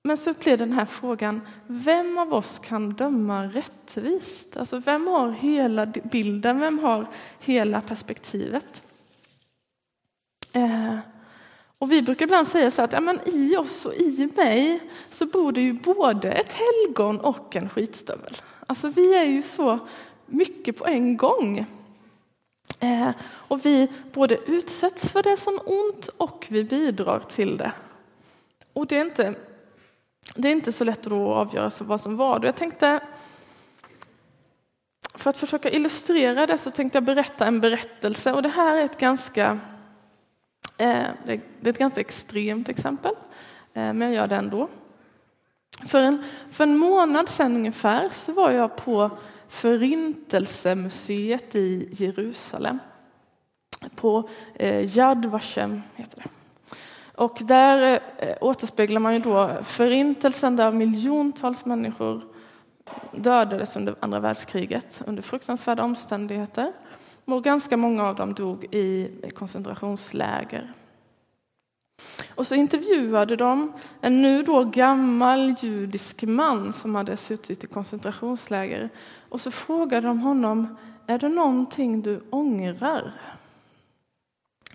Men 0.05 0.17
så 0.17 0.33
blir 0.33 0.57
den 0.57 0.73
här 0.73 0.85
frågan, 0.85 1.41
vem 1.67 2.19
av 2.19 2.35
oss 2.35 2.59
kan 2.59 2.93
döma 2.93 3.45
rättvist? 3.47 4.57
Alltså 4.57 4.79
vem 4.79 5.07
har 5.07 5.31
hela 5.31 5.87
bilden, 5.87 6.61
vem 6.61 6.79
har 6.79 7.07
hela 7.41 7.81
perspektivet? 7.81 8.83
Eh, 10.53 10.99
och 11.79 11.93
vi 11.93 12.03
brukar 12.03 12.25
ibland 12.25 12.49
säga 12.49 12.71
så 12.71 12.83
att 12.83 12.93
ja, 12.93 13.01
men 13.01 13.21
i 13.25 13.57
oss 13.57 13.87
och 13.87 13.95
i 13.95 14.29
mig 14.37 14.81
så 15.11 15.27
bor 15.27 15.53
det 15.53 15.61
ju 15.61 15.73
både 15.73 16.33
ett 16.33 16.53
helgon 16.53 17.21
och 17.21 17.57
en 17.57 17.69
skitstövel. 17.69 18.33
Alltså 18.67 18.89
vi 18.89 19.15
är 19.15 19.25
ju 19.25 19.43
så 19.43 19.79
mycket 20.27 20.77
på 20.77 20.87
en 20.87 21.17
gång. 21.17 21.67
Eh, 22.81 23.11
och 23.23 23.67
vi 23.67 23.89
både 24.13 24.39
utsätts 24.47 25.11
för 25.11 25.23
det 25.23 25.37
som 25.37 25.61
ont 25.65 26.09
och 26.17 26.47
vi 26.49 26.65
bidrar 26.65 27.21
till 27.21 27.57
det. 27.57 27.73
Och 28.73 28.87
det 28.87 28.97
är 28.97 29.05
inte, 29.05 29.35
det 30.35 30.49
är 30.49 30.52
inte 30.52 30.73
så 30.73 30.85
lätt 30.85 31.07
att 31.07 31.12
avgöra 31.12 31.71
vad 31.81 32.00
som 32.00 32.17
var. 32.17 32.45
Jag 32.45 32.57
tänkte, 32.57 33.00
för 35.14 35.31
att 35.31 35.38
försöka 35.38 35.71
illustrera 35.71 36.47
det 36.47 36.59
så 36.59 36.71
tänkte 36.71 36.97
jag 36.97 37.05
berätta 37.05 37.47
en 37.47 37.61
berättelse 37.61 38.33
och 38.33 38.43
det 38.43 38.49
här 38.49 38.76
är 38.76 38.85
ett 38.85 38.99
ganska, 38.99 39.59
eh, 40.79 41.07
det 41.25 41.41
är 41.62 41.69
ett 41.69 41.79
ganska 41.79 42.00
extremt 42.00 42.69
exempel, 42.69 43.14
eh, 43.75 43.93
men 43.93 44.00
jag 44.00 44.14
gör 44.14 44.26
det 44.26 44.37
ändå. 44.37 44.69
För 45.87 46.02
en, 46.02 46.25
för 46.50 46.64
en 46.64 46.76
månad 46.76 47.29
sedan 47.29 47.57
ungefär 47.57 48.09
så 48.09 48.33
var 48.33 48.50
jag 48.50 48.76
på 48.76 49.11
Förintelsemuseet 49.49 51.55
i 51.55 51.88
Jerusalem. 51.93 52.79
På 53.97 54.29
eh, 54.55 54.99
Yad 54.99 55.26
Vashem 55.26 55.83
heter 55.97 56.17
det. 56.17 56.42
Och 57.23 57.38
där 57.41 58.00
eh, 58.19 58.37
återspeglar 58.41 59.00
man 59.00 59.14
ju 59.14 59.21
då 59.21 59.57
förintelsen 59.64 60.57
där 60.57 60.73
miljontals 60.73 61.64
människor 61.64 62.23
dödades 63.12 63.76
under 63.76 63.95
andra 64.00 64.21
världskriget 64.21 65.02
under 65.07 65.23
fruktansvärda 65.23 65.83
omständigheter. 65.83 66.73
Och 67.25 67.45
ganska 67.45 67.76
många 67.76 68.05
av 68.05 68.14
dem 68.14 68.35
dog 68.35 68.64
i 68.71 69.11
koncentrationsläger. 69.35 70.73
Och 72.35 72.47
så 72.47 72.55
intervjuade 72.55 73.37
de 73.37 73.73
en 74.00 74.23
nu 74.23 74.43
då 74.43 74.64
gammal 74.64 75.55
judisk 75.61 76.23
man 76.23 76.73
som 76.73 76.95
hade 76.95 77.17
suttit 77.17 77.64
i 77.64 77.67
koncentrationsläger. 77.67 78.91
Och 79.29 79.41
så 79.41 79.50
frågade 79.50 80.07
de 80.07 80.19
honom, 80.19 80.76
är 81.07 81.19
det 81.19 81.29
någonting 81.29 82.02
du 82.02 82.21
ångrar? 82.31 83.12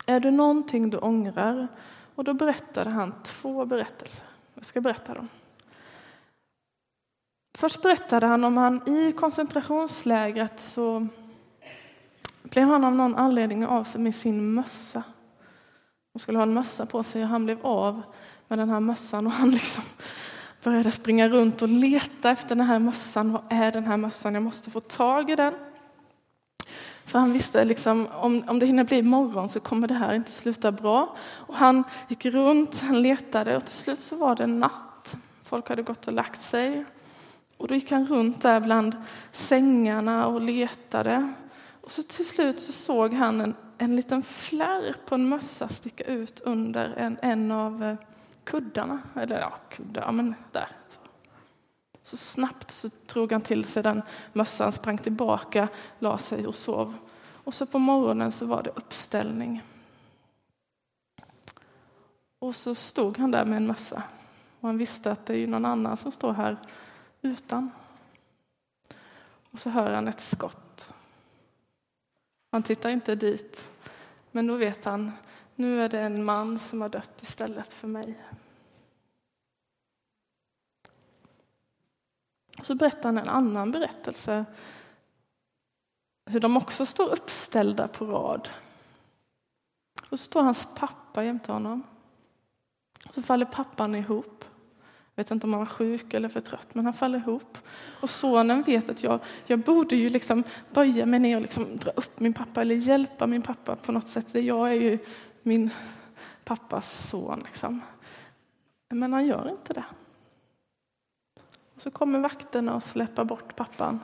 Är 0.06 0.20
det 0.20 0.32
någonting 0.32 0.90
du 0.90 0.98
ångrar? 0.98 1.68
Och 2.18 2.24
då 2.24 2.34
berättade 2.34 2.90
han 2.90 3.14
två 3.24 3.66
berättelser. 3.66 4.26
Jag 4.54 4.66
ska 4.66 4.82
berätta 4.82 5.14
dem. 5.14 5.28
Först 7.58 7.82
berättade 7.82 8.28
han 8.28 8.44
om 8.44 8.58
han 8.58 8.90
i 8.90 9.12
koncentrationslägret 9.12 10.60
så 10.60 11.08
blev 12.44 12.68
han 12.68 12.84
av 12.84 12.96
någon 12.96 13.16
anledning 13.16 13.66
av 13.66 13.84
sig 13.84 14.02
med 14.02 14.16
sin 14.16 14.54
mössa. 14.54 15.04
Hon 16.14 16.20
skulle 16.20 16.38
ha 16.38 16.44
en 16.44 16.54
mössa 16.54 16.86
på 16.86 17.04
sig 17.04 17.22
och 17.22 17.28
han 17.28 17.46
blev 17.46 17.66
av 17.66 18.02
med 18.48 18.60
den 18.60 18.70
här 18.70 18.80
mössan 18.80 19.28
och 19.28 19.34
han 19.34 19.52
liksom 19.52 19.84
började 20.64 20.92
springa 20.92 21.30
runt 21.30 21.62
och 21.62 21.70
leta 21.70 22.30
efter 22.30 22.56
den 22.56 22.66
här 22.66 22.80
mössan. 22.80 23.32
Vad 23.32 23.44
är 23.50 23.72
den 23.72 23.86
här 23.86 23.98
mössan? 23.98 24.34
Jag 24.34 24.44
måste 24.44 24.72
få 24.72 24.80
tag 24.80 25.30
i 25.30 25.36
den. 25.36 25.54
För 27.08 27.20
han 27.20 27.34
visste 27.34 27.66
liksom 27.66 28.08
om, 28.14 28.44
om 28.48 28.60
det 28.60 28.66
hinner 28.66 28.84
bli 28.84 29.02
morgon 29.02 29.50
så 29.50 29.60
kommer 29.60 29.88
det 29.88 29.94
här 29.94 30.14
inte 30.14 30.32
sluta 30.32 30.72
bra. 30.72 31.16
Och 31.30 31.56
han 31.56 31.84
gick 32.08 32.26
runt, 32.26 32.82
han 32.82 33.02
letade 33.02 33.58
och 33.58 33.66
till 33.66 33.76
slut 33.76 34.02
så 34.02 34.16
var 34.16 34.36
det 34.36 34.48
natt. 34.48 35.18
Folk 35.44 35.70
hade 35.70 35.82
gått 35.82 36.08
och 36.08 36.14
lagt 36.14 36.42
sig. 36.42 36.86
Och 37.58 37.68
då 37.68 37.76
gick 37.76 37.92
han 37.92 38.06
runt 38.06 38.42
där 38.42 38.60
bland 38.60 38.96
sängarna 39.32 40.28
och 40.28 40.42
letade. 40.42 41.34
Och 41.82 41.92
så 41.92 42.04
till 42.04 42.28
slut 42.28 42.62
så 42.62 42.72
såg 42.72 43.14
han 43.14 43.42
en, 43.42 43.56
en 43.78 43.96
liten 43.96 44.24
flärp 44.24 45.06
på 45.06 45.16
en 45.16 45.30
mössa 45.30 45.68
sticka 45.68 46.04
ut 46.04 46.40
under 46.40 46.94
en, 46.98 47.18
en 47.22 47.52
av 47.52 47.84
eh, 47.84 47.96
kuddarna. 48.44 49.00
Eller 49.16 49.40
ja, 49.40 49.54
kuddar, 49.70 50.12
men 50.12 50.36
där. 50.52 50.68
Så 50.90 51.00
så 52.08 52.18
snabbt 52.18 52.72
så 52.72 52.90
drog 53.06 53.32
han 53.32 53.42
till 53.42 53.66
sig 53.66 53.84
den 53.84 54.02
mössan, 54.34 54.72
sprang 54.72 54.98
tillbaka, 54.98 55.68
la 56.00 56.18
sig 56.18 56.48
och 56.48 56.56
sov. 56.56 56.94
Och 57.44 57.54
så 57.54 57.66
på 57.66 57.80
morgonen 57.80 58.32
så 58.32 58.46
var 58.46 58.64
det 58.64 58.70
uppställning. 58.70 59.64
Och 62.40 62.56
så 62.56 62.76
stod 62.76 63.18
han 63.18 63.32
där 63.32 63.46
med 63.46 63.58
en 63.58 63.68
mössa. 63.68 64.04
Och 64.60 64.70
han 64.70 64.78
visste 64.78 65.12
att 65.12 65.26
det 65.26 65.34
är 65.34 65.38
ju 65.38 65.48
någon 65.48 65.66
annan 65.66 65.98
som 65.98 66.12
står 66.12 66.34
här 66.34 66.58
utan. 67.22 67.72
Och 69.52 69.60
så 69.60 69.70
hör 69.70 69.94
han 69.94 70.08
ett 70.08 70.22
skott. 70.22 70.90
Han 72.52 72.64
tittar 72.64 72.90
inte 72.90 73.16
dit, 73.16 73.70
men 74.32 74.48
då 74.48 74.56
vet 74.56 74.86
han, 74.86 75.12
nu 75.56 75.84
är 75.84 75.90
det 75.90 76.00
en 76.00 76.24
man 76.24 76.60
som 76.60 76.82
har 76.82 76.90
dött 76.90 77.22
istället 77.22 77.74
för 77.74 77.88
mig. 77.88 78.18
Så 82.62 82.76
berättar 82.76 83.04
han 83.04 83.18
en 83.18 83.30
annan 83.30 83.72
berättelse, 83.72 84.46
hur 86.26 86.40
de 86.40 86.58
också 86.58 86.86
står 86.86 87.10
uppställda 87.10 87.88
på 87.88 88.06
rad. 88.06 88.50
Och 90.02 90.20
så 90.20 90.26
står 90.26 90.42
hans 90.42 90.68
pappa 90.76 91.24
jämte 91.24 91.52
honom. 91.52 91.84
Så 93.10 93.22
faller 93.22 93.46
pappan 93.46 93.96
ihop. 93.96 94.46
Jag 95.16 95.24
vet 95.24 95.32
inte 95.32 95.48
om 95.48 95.54
han 95.54 95.60
var 95.60 95.66
sjuk 95.66 96.14
eller 96.14 96.30
för 96.30 96.40
trött, 96.40 96.76
men 96.76 96.86
han 96.86 96.94
faller 96.94 97.20
ihop. 97.20 97.58
Och 98.02 98.10
sonen 98.10 98.62
vet 98.62 98.90
att 98.90 99.04
jag, 99.04 99.20
jag 99.46 99.60
borde 99.60 99.96
ju 99.96 100.10
liksom 100.10 100.44
böja 100.74 101.06
mig 101.06 101.20
ner 101.20 101.36
och 101.36 101.42
liksom 101.42 101.78
dra 101.78 101.92
upp 101.92 102.20
min 102.20 102.34
pappa 102.34 102.62
eller 102.62 102.76
hjälpa 102.76 103.28
min 103.28 103.42
pappa 103.42 103.76
på 103.76 103.92
något 103.92 104.08
sätt. 104.08 104.36
Jag 104.36 104.70
är 104.70 104.74
ju 104.74 105.00
min 105.42 105.70
pappas 106.44 107.10
son. 107.10 107.42
Liksom. 107.46 107.82
Men 108.90 109.14
han 109.14 109.26
gör 109.26 109.50
inte 109.50 109.74
det. 109.74 109.86
Och 111.78 111.84
så 111.84 111.92
kommer 111.92 112.20
vakterna 112.20 112.76
och 112.76 112.84
släpper 112.84 113.24
bort 113.24 113.56
pappan 113.56 114.00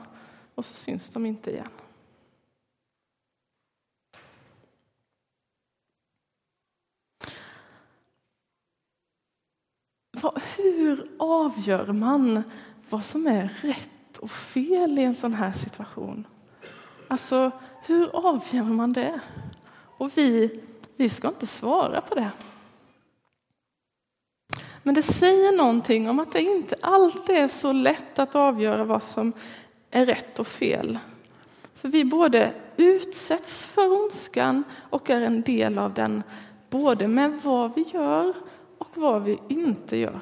och 0.54 0.64
så 0.64 0.74
syns 0.74 1.10
de 1.10 1.26
inte 1.26 1.50
igen. 1.50 1.68
hur 10.56 11.10
avgör 11.18 11.92
man 11.92 12.42
vad 12.90 13.04
som 13.04 13.26
är 13.26 13.48
rätt 13.60 14.18
och 14.18 14.30
fel 14.30 14.98
i 14.98 15.02
en 15.02 15.14
sån 15.14 15.34
här 15.34 15.52
situation? 15.52 16.26
Alltså, 17.08 17.50
hur 17.86 18.16
avgör 18.16 18.64
man 18.64 18.92
det? 18.92 19.20
Och 19.98 20.18
vi, 20.18 20.60
vi 20.96 21.08
ska 21.08 21.28
inte 21.28 21.46
svara 21.46 22.00
på 22.00 22.14
det. 22.14 22.30
Men 24.86 24.94
det 24.94 25.02
säger 25.02 25.56
någonting 25.56 26.10
om 26.10 26.18
att 26.18 26.32
det 26.32 26.42
inte 26.42 26.76
alltid 26.80 27.36
är 27.36 27.48
så 27.48 27.72
lätt 27.72 28.18
att 28.18 28.34
avgöra 28.34 28.84
vad 28.84 29.02
som 29.02 29.32
är 29.90 30.06
rätt 30.06 30.38
och 30.38 30.46
fel. 30.46 30.98
För 31.74 31.88
vi 31.88 32.04
både 32.04 32.52
utsätts 32.76 33.66
för 33.66 34.04
ondskan 34.04 34.64
och 34.90 35.10
är 35.10 35.20
en 35.20 35.42
del 35.42 35.78
av 35.78 35.94
den, 35.94 36.22
både 36.70 37.08
med 37.08 37.40
vad 37.42 37.74
vi 37.74 37.82
gör 37.82 38.34
och 38.78 38.88
vad 38.94 39.22
vi 39.22 39.38
inte 39.48 39.96
gör. 39.96 40.20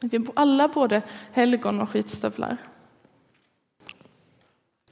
Vi 0.00 0.16
är 0.16 0.24
alla 0.34 0.68
både 0.68 1.02
helgon 1.32 1.80
och 1.80 1.90
skitstövlar. 1.90 2.56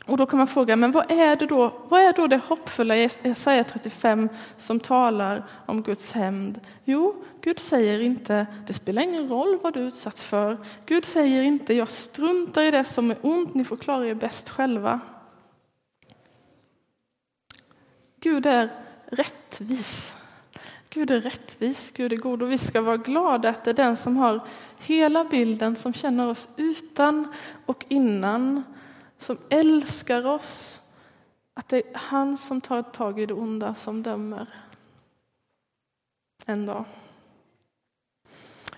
Och 0.07 0.17
då 0.17 0.27
kan 0.27 0.39
man 0.39 0.47
fråga, 0.47 0.77
men 0.77 0.93
vad 0.93 1.11
är 1.11 1.37
det 1.37 1.47
då, 1.47 1.73
vad 1.89 2.01
är 2.01 2.13
då 2.13 2.27
det 2.27 2.37
hoppfulla 2.37 2.97
i 2.97 3.11
Jesaja 3.23 3.65
35 3.65 4.29
som 4.57 4.81
talar 4.81 5.45
om 5.67 5.83
Guds 5.83 6.13
hämnd? 6.13 6.61
Jo, 6.85 7.25
Gud 7.41 7.59
säger 7.59 8.01
inte, 8.01 8.47
det 8.67 8.73
spelar 8.73 9.03
ingen 9.03 9.29
roll 9.29 9.59
vad 9.63 9.75
du 9.75 9.81
utsatts 9.81 10.25
för. 10.25 10.57
Gud 10.87 11.05
säger 11.05 11.43
inte, 11.43 11.75
jag 11.75 11.89
struntar 11.89 12.63
i 12.63 12.71
det 12.71 12.85
som 12.85 13.11
är 13.11 13.17
ont, 13.23 13.55
ni 13.55 13.65
får 13.65 13.77
klara 13.77 14.07
er 14.07 14.15
bäst 14.15 14.49
själva. 14.49 15.01
Gud 18.21 18.47
är 18.47 18.71
rättvis. 19.07 20.15
Gud 20.91 21.11
är 21.11 21.21
rättvis, 21.21 21.93
Gud 21.97 22.13
är 22.13 22.17
god 22.17 22.43
och 22.43 22.53
vi 22.53 22.59
ska 22.59 22.81
vara 22.81 22.97
glada 22.97 23.49
att 23.49 23.65
det 23.65 23.71
är 23.71 23.75
den 23.75 23.97
som 23.97 24.17
har 24.17 24.41
hela 24.79 25.25
bilden, 25.25 25.77
som 25.77 25.93
känner 25.93 26.29
oss 26.29 26.49
utan 26.57 27.33
och 27.67 27.85
innan, 27.89 28.65
som 29.23 29.39
älskar 29.49 30.27
oss. 30.27 30.81
Att 31.55 31.69
det 31.69 31.77
är 31.77 31.85
han 31.95 32.39
som 32.39 32.61
tar 32.61 32.83
tag 32.83 33.21
i 33.21 33.27
det 33.27 33.35
onda 33.35 33.75
som 33.75 34.03
dömer 34.03 34.47
en 36.47 36.67
dag. 36.67 36.85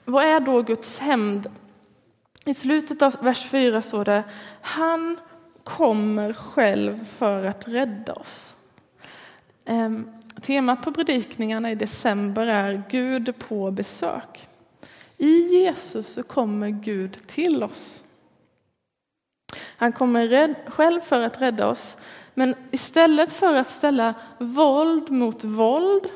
Vad 0.05 0.25
är 0.25 0.41
då 0.41 0.63
Guds 0.63 0.99
hämnd? 0.99 1.51
I 2.45 2.55
slutet 2.55 3.03
av 3.03 3.17
vers 3.21 3.49
4 3.51 3.83
står 3.83 4.05
det 4.05 4.25
Han 4.61 5.21
kommer 5.65 6.33
själv 6.33 7.05
för 7.05 7.45
att 7.45 7.69
rädda 7.69 8.13
oss. 8.13 8.55
Ehm, 9.65 10.11
temat 10.43 10.83
på 10.83 10.93
predikningarna 10.93 11.71
i 11.71 11.75
december 11.75 12.47
är 12.47 12.83
Gud 12.91 13.39
på 13.39 13.71
besök. 13.71 14.49
I 15.17 15.41
Jesus 15.41 16.13
så 16.13 16.23
kommer 16.23 16.69
Gud 16.69 17.27
till 17.27 17.63
oss. 17.63 18.04
Han 19.77 19.93
kommer 19.93 20.71
själv 20.71 21.01
för 21.01 21.21
att 21.21 21.41
rädda 21.41 21.69
oss. 21.69 21.97
Men 22.35 22.55
istället 22.71 23.33
för 23.33 23.55
att 23.55 23.69
ställa 23.69 24.15
våld 24.39 25.11
mot 25.11 25.45
våld, 25.45 26.09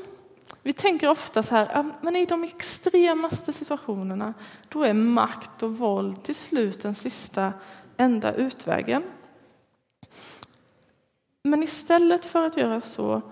vi 0.62 0.72
tänker 0.72 1.10
ofta 1.10 1.42
så 1.42 1.54
här, 1.54 1.78
ah, 1.78 1.84
men 2.00 2.16
i 2.16 2.26
de 2.26 2.44
extremaste 2.44 3.52
situationerna, 3.52 4.34
då 4.68 4.82
är 4.82 4.92
makt 4.92 5.62
och 5.62 5.78
våld 5.78 6.22
till 6.22 6.34
slut 6.34 6.82
den 6.82 6.94
sista 6.94 7.52
enda 7.96 8.34
utvägen. 8.34 9.02
Men 11.42 11.62
istället 11.62 12.24
för 12.24 12.46
att 12.46 12.56
göra 12.56 12.80
så, 12.80 13.22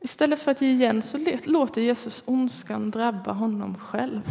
istället 0.00 0.42
för 0.42 0.50
att 0.50 0.62
ge 0.62 0.68
igen, 0.68 1.02
så 1.02 1.18
låter 1.44 1.80
Jesus 1.80 2.22
ondskan 2.26 2.90
drabba 2.90 3.32
honom 3.32 3.78
själv. 3.78 4.22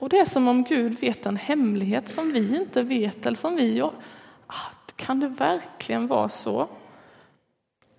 Och 0.00 0.08
det 0.08 0.18
är 0.18 0.24
som 0.24 0.48
om 0.48 0.64
Gud 0.64 1.00
vet 1.00 1.26
en 1.26 1.36
hemlighet 1.36 2.08
som 2.08 2.32
vi 2.32 2.56
inte 2.56 2.82
vet 2.82 3.26
eller 3.26 3.36
som 3.36 3.56
vi 3.56 3.74
gör. 3.74 3.92
Ah, 4.46 4.70
kan 4.96 5.20
det 5.20 5.28
verkligen 5.28 6.06
vara 6.06 6.28
så? 6.28 6.68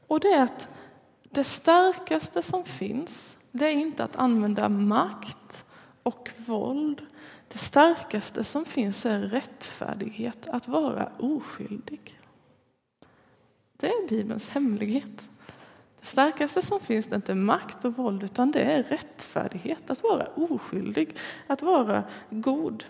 Och 0.07 0.19
det 0.19 0.27
är 0.27 0.43
att 0.43 0.69
det 1.23 1.43
starkaste 1.43 2.41
som 2.41 2.63
finns, 2.63 3.37
det 3.51 3.65
är 3.65 3.71
inte 3.71 4.03
att 4.03 4.15
använda 4.15 4.69
makt 4.69 5.65
och 6.03 6.29
våld. 6.37 7.05
Det 7.47 7.57
starkaste 7.57 8.43
som 8.43 8.65
finns 8.65 9.05
är 9.05 9.19
rättfärdighet, 9.19 10.47
att 10.47 10.67
vara 10.67 11.11
oskyldig. 11.19 12.19
Det 13.77 13.87
är 13.87 14.07
Bibelns 14.07 14.49
hemlighet. 14.49 15.29
Det 16.01 16.07
starkaste 16.07 16.61
som 16.61 16.79
finns 16.79 17.07
är 17.07 17.15
inte 17.15 17.35
makt 17.35 17.85
och 17.85 17.97
våld 17.97 18.23
utan 18.23 18.51
det 18.51 18.61
är 18.61 18.83
rättfärdighet, 18.83 19.89
att 19.89 20.03
vara 20.03 20.25
oskyldig, 20.35 21.15
att 21.47 21.61
vara 21.61 22.03
god. 22.29 22.85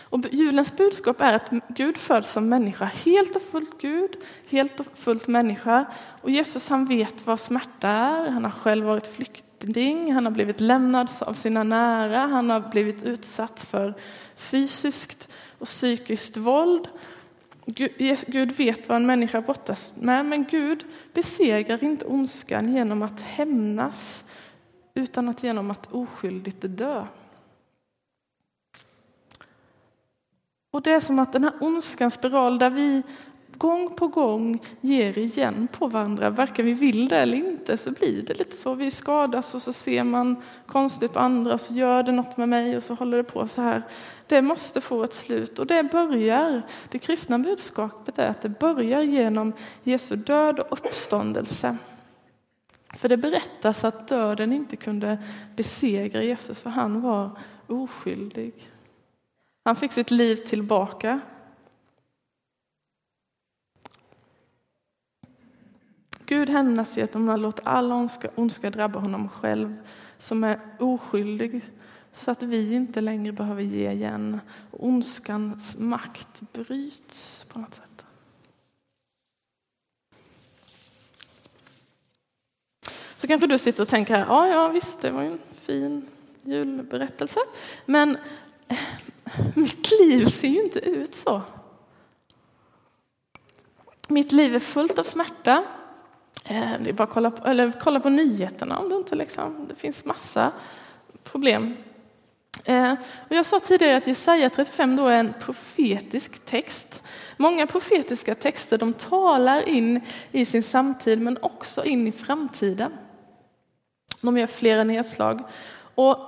Och 0.00 0.20
julens 0.32 0.76
budskap 0.76 1.20
är 1.20 1.32
att 1.32 1.50
Gud 1.68 1.96
föds 1.96 2.30
som 2.30 2.48
människa, 2.48 2.84
helt 2.84 3.36
och 3.36 3.42
fullt 3.42 3.80
Gud, 3.80 4.16
helt 4.48 4.80
och 4.80 4.86
fullt 4.94 5.28
människa. 5.28 5.84
Och 6.22 6.30
Jesus 6.30 6.68
han 6.68 6.84
vet 6.84 7.26
vad 7.26 7.40
smärta 7.40 7.88
är, 7.88 8.30
han 8.30 8.44
har 8.44 8.50
själv 8.50 8.86
varit 8.86 9.06
flykting, 9.06 10.12
han 10.12 10.24
har 10.24 10.32
blivit 10.32 10.60
lämnad 10.60 11.10
av 11.20 11.34
sina 11.34 11.62
nära, 11.62 12.18
han 12.18 12.50
har 12.50 12.60
blivit 12.60 13.02
utsatt 13.02 13.60
för 13.70 13.94
fysiskt 14.36 15.28
och 15.58 15.66
psykiskt 15.66 16.36
våld. 16.36 16.88
Gud 18.26 18.52
vet 18.52 18.88
vad 18.88 18.96
en 18.96 19.06
människa 19.06 19.40
brottas 19.40 19.92
med, 19.96 20.26
men 20.26 20.44
Gud 20.44 20.84
besegrar 21.14 21.84
inte 21.84 22.04
ondskan 22.04 22.74
genom 22.74 23.02
att 23.02 23.20
hämnas 23.20 24.24
utan 24.94 25.28
att 25.28 25.42
genom 25.42 25.70
att 25.70 25.92
oskyldigt 25.92 26.60
dö. 26.60 27.06
Och 30.70 30.82
det 30.82 30.90
är 30.90 31.00
som 31.00 31.18
att 31.18 31.32
den 31.32 31.44
här 31.44 31.52
ondskans 31.60 32.14
spiral 32.14 32.58
där 32.58 32.70
vi 32.70 33.02
gång 33.60 33.94
på 33.94 34.08
gång 34.08 34.62
ger 34.80 35.18
igen 35.18 35.68
på 35.72 35.88
varandra, 35.88 36.30
varken 36.30 36.66
vi 36.66 36.72
vill 36.72 37.08
det 37.08 37.16
eller 37.16 37.36
inte, 37.36 37.76
så 37.76 37.90
blir 37.90 38.22
det 38.22 38.38
lite 38.38 38.56
så. 38.56 38.74
Vi 38.74 38.90
skadas 38.90 39.54
och 39.54 39.62
så 39.62 39.72
ser 39.72 40.04
man 40.04 40.36
konstigt 40.66 41.12
på 41.12 41.18
andra 41.18 41.54
och 41.54 41.60
så 41.60 41.74
gör 41.74 42.02
det 42.02 42.12
något 42.12 42.36
med 42.36 42.48
mig 42.48 42.76
och 42.76 42.84
så 42.84 42.94
håller 42.94 43.16
det 43.16 43.24
på 43.24 43.48
så 43.48 43.60
här. 43.60 43.82
Det 44.26 44.42
måste 44.42 44.80
få 44.80 45.04
ett 45.04 45.14
slut 45.14 45.58
och 45.58 45.66
det 45.66 45.82
börjar, 45.82 46.62
det 46.88 46.98
kristna 46.98 47.38
budskapet 47.38 48.18
är 48.18 48.30
att 48.30 48.42
det 48.42 48.48
börjar 48.48 49.02
genom 49.02 49.52
Jesu 49.82 50.16
död 50.16 50.58
och 50.58 50.84
uppståndelse. 50.86 51.76
För 52.96 53.08
det 53.08 53.16
berättas 53.16 53.84
att 53.84 54.08
döden 54.08 54.52
inte 54.52 54.76
kunde 54.76 55.18
besegra 55.56 56.22
Jesus 56.22 56.60
för 56.60 56.70
han 56.70 57.02
var 57.02 57.30
oskyldig. 57.66 58.52
Han 59.64 59.76
fick 59.76 59.92
sitt 59.92 60.10
liv 60.10 60.36
tillbaka 60.36 61.20
Gud 66.30 66.48
hämnas 66.48 66.96
genom 66.96 67.28
att 67.28 67.40
låta 67.40 67.62
all 67.62 67.92
ondska, 67.92 68.30
ondska 68.34 68.70
drabba 68.70 68.98
honom 68.98 69.28
själv 69.28 69.76
som 70.18 70.44
är 70.44 70.60
oskyldig 70.78 71.62
så 72.12 72.30
att 72.30 72.42
vi 72.42 72.74
inte 72.74 73.00
längre 73.00 73.32
behöver 73.32 73.62
ge 73.62 73.90
igen. 73.90 74.40
Ondskans 74.70 75.76
makt 75.78 76.40
bryts 76.52 77.46
på 77.48 77.58
något 77.58 77.74
sätt. 77.74 78.04
Så 83.16 83.26
kanske 83.26 83.46
du 83.46 83.58
sitter 83.58 83.82
och 83.82 83.88
tänker, 83.88 84.18
ja, 84.18 84.48
ja 84.48 84.68
visst, 84.68 85.00
det 85.00 85.10
var 85.10 85.22
en 85.22 85.38
fin 85.52 86.06
julberättelse, 86.42 87.40
men 87.86 88.18
mitt 89.54 89.90
liv 89.90 90.26
ser 90.26 90.48
ju 90.48 90.64
inte 90.64 90.78
ut 90.78 91.14
så. 91.14 91.42
Mitt 94.08 94.32
liv 94.32 94.54
är 94.54 94.60
fullt 94.60 94.98
av 94.98 95.04
smärta, 95.04 95.64
Eh, 96.50 96.72
det 96.80 96.90
är 96.90 96.92
bara 96.92 97.04
att 97.04 97.10
kolla 97.10 97.30
på, 97.30 97.48
eller 97.48 97.72
kolla 97.80 98.00
på 98.00 98.08
nyheterna 98.08 98.78
om 98.78 98.88
du 98.88 98.96
inte 98.96 99.14
liksom, 99.14 99.66
det 99.68 99.74
finns 99.74 100.04
massa 100.04 100.52
problem. 101.24 101.76
Eh, 102.64 102.92
och 103.28 103.36
jag 103.36 103.46
sa 103.46 103.60
tidigare 103.60 103.96
att 103.96 104.06
Jesaja 104.06 104.50
35 104.50 104.96
då 104.96 105.06
är 105.06 105.18
en 105.18 105.34
profetisk 105.40 106.44
text. 106.44 107.02
Många 107.36 107.66
profetiska 107.66 108.34
texter 108.34 108.78
de 108.78 108.92
talar 108.92 109.68
in 109.68 110.00
i 110.32 110.44
sin 110.44 110.62
samtid 110.62 111.20
men 111.20 111.38
också 111.42 111.84
in 111.84 112.06
i 112.06 112.12
framtiden. 112.12 112.92
De 114.20 114.38
gör 114.38 114.46
flera 114.46 114.84
nedslag. 114.84 115.40
Och 115.94 116.18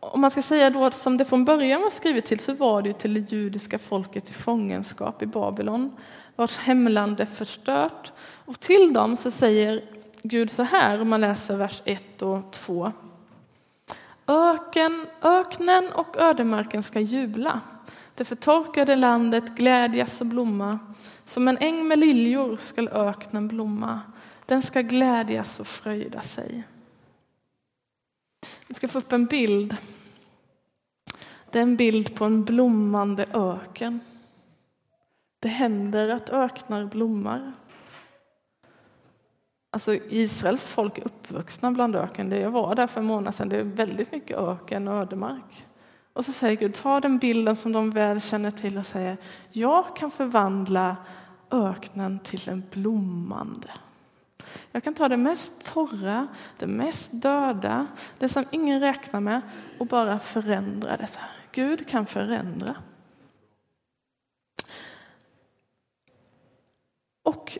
om 0.00 0.20
man 0.20 0.30
ska 0.30 0.42
säga 0.42 0.70
då 0.70 0.84
att 0.84 0.94
som 0.94 1.16
det 1.16 1.24
från 1.24 1.44
början 1.44 1.82
var 1.82 1.90
skrivet 1.90 2.24
till 2.24 2.40
så 2.40 2.54
var 2.54 2.82
det 2.82 2.92
till 2.92 3.14
det 3.14 3.32
judiska 3.32 3.78
folket 3.78 4.30
i 4.30 4.32
fångenskap 4.32 5.22
i 5.22 5.26
Babylon 5.26 5.96
vars 6.36 6.56
hemland 6.56 7.20
är 7.20 7.24
förstört. 7.24 8.12
Och 8.44 8.60
till 8.60 8.92
dem 8.92 9.16
så 9.16 9.30
säger 9.30 9.84
Gud 10.22 10.50
så 10.50 10.62
här 10.62 11.00
om 11.00 11.08
man 11.08 11.20
läser 11.20 11.56
vers 11.56 11.82
1 11.84 12.22
och 12.22 12.52
2. 12.52 12.92
Öken, 14.26 15.06
öknen 15.22 15.92
och 15.92 16.16
ödemarken 16.16 16.82
ska 16.82 17.00
jubla. 17.00 17.60
Det 18.14 18.24
förtorkade 18.24 18.96
landet 18.96 19.56
glädjas 19.56 20.20
och 20.20 20.26
blomma. 20.26 20.78
Som 21.26 21.48
en 21.48 21.58
äng 21.58 21.88
med 21.88 21.98
liljor 21.98 22.56
skall 22.56 22.88
öknen 22.88 23.48
blomma. 23.48 24.00
Den 24.46 24.62
ska 24.62 24.80
glädjas 24.80 25.60
och 25.60 25.66
fröjda 25.66 26.22
sig. 26.22 26.64
Vi 28.68 28.74
ska 28.74 28.88
få 28.88 28.98
upp 28.98 29.12
en 29.12 29.26
bild. 29.26 29.76
Det 31.50 31.58
är 31.58 31.62
en 31.62 31.76
bild 31.76 32.14
på 32.14 32.24
en 32.24 32.44
blommande 32.44 33.26
öken. 33.32 34.00
Det 35.44 35.48
händer 35.48 36.08
att 36.08 36.30
öknar 36.30 36.84
blommar. 36.86 37.52
Alltså 39.70 39.94
Israels 39.94 40.68
folk 40.70 40.98
är 40.98 41.04
uppvuxna 41.06 41.70
bland 41.72 41.96
öken. 41.96 42.30
Jag 42.30 42.50
var 42.50 42.74
där 42.74 42.86
för 42.86 43.00
en 43.00 43.06
månad 43.06 43.34
sedan. 43.34 43.48
Det 43.48 43.56
är 43.56 43.62
väldigt 43.62 44.12
mycket 44.12 44.38
öken 44.38 44.88
och 44.88 44.94
ödemark. 44.94 45.66
Och 46.12 46.24
så 46.24 46.32
säger 46.32 46.56
Gud, 46.56 46.74
ta 46.74 47.00
den 47.00 47.18
bilden 47.18 47.56
som 47.56 47.72
de 47.72 47.90
väl 47.90 48.20
känner 48.20 48.50
till 48.50 48.78
och 48.78 48.86
säger, 48.86 49.16
jag 49.50 49.96
kan 49.96 50.10
förvandla 50.10 50.96
öknen 51.50 52.18
till 52.18 52.48
en 52.48 52.64
blommande. 52.70 53.70
Jag 54.72 54.84
kan 54.84 54.94
ta 54.94 55.08
det 55.08 55.16
mest 55.16 55.52
torra, 55.64 56.26
det 56.58 56.66
mest 56.66 57.08
döda, 57.12 57.86
det 58.18 58.28
som 58.28 58.44
ingen 58.50 58.80
räknar 58.80 59.20
med 59.20 59.40
och 59.78 59.86
bara 59.86 60.18
förändra 60.18 60.96
det. 60.96 61.06
Så 61.06 61.18
här. 61.18 61.30
Gud 61.52 61.88
kan 61.88 62.06
förändra. 62.06 62.76
Och 67.24 67.58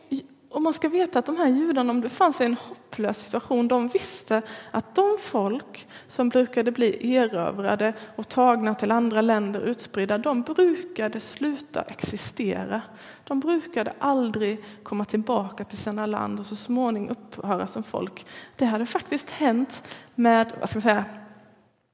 och 0.55 0.61
man 0.61 0.73
ska 0.73 0.89
veta 0.89 1.19
att 1.19 1.25
de 1.25 1.37
här 1.37 1.47
judarna, 1.47 1.91
om 1.91 2.01
det 2.01 2.09
fanns 2.09 2.41
en 2.41 2.53
hopplös 2.53 3.17
situation, 3.17 3.67
de 3.67 3.87
visste 3.87 4.41
att 4.71 4.95
de 4.95 5.17
folk 5.19 5.87
som 6.07 6.29
brukade 6.29 6.71
bli 6.71 7.15
erövrade 7.15 7.93
och 8.15 8.29
tagna 8.29 8.75
till 8.75 8.91
andra 8.91 9.21
länder 9.21 9.61
utspridda, 9.61 10.17
de 10.17 10.41
brukade 10.41 11.19
sluta 11.19 11.81
existera. 11.81 12.81
De 13.23 13.39
brukade 13.39 13.93
aldrig 13.99 14.63
komma 14.83 15.05
tillbaka 15.05 15.63
till 15.63 15.77
sina 15.77 16.05
land 16.05 16.39
och 16.39 16.45
så 16.45 16.55
småningom 16.55 17.09
upphöra 17.09 17.67
som 17.67 17.83
folk. 17.83 18.25
Det 18.55 18.65
hade 18.65 18.85
faktiskt 18.85 19.29
hänt 19.29 19.83
med, 20.15 20.53
vad 20.59 20.69
ska 20.69 20.77
man 20.77 20.81
säga, 20.81 21.05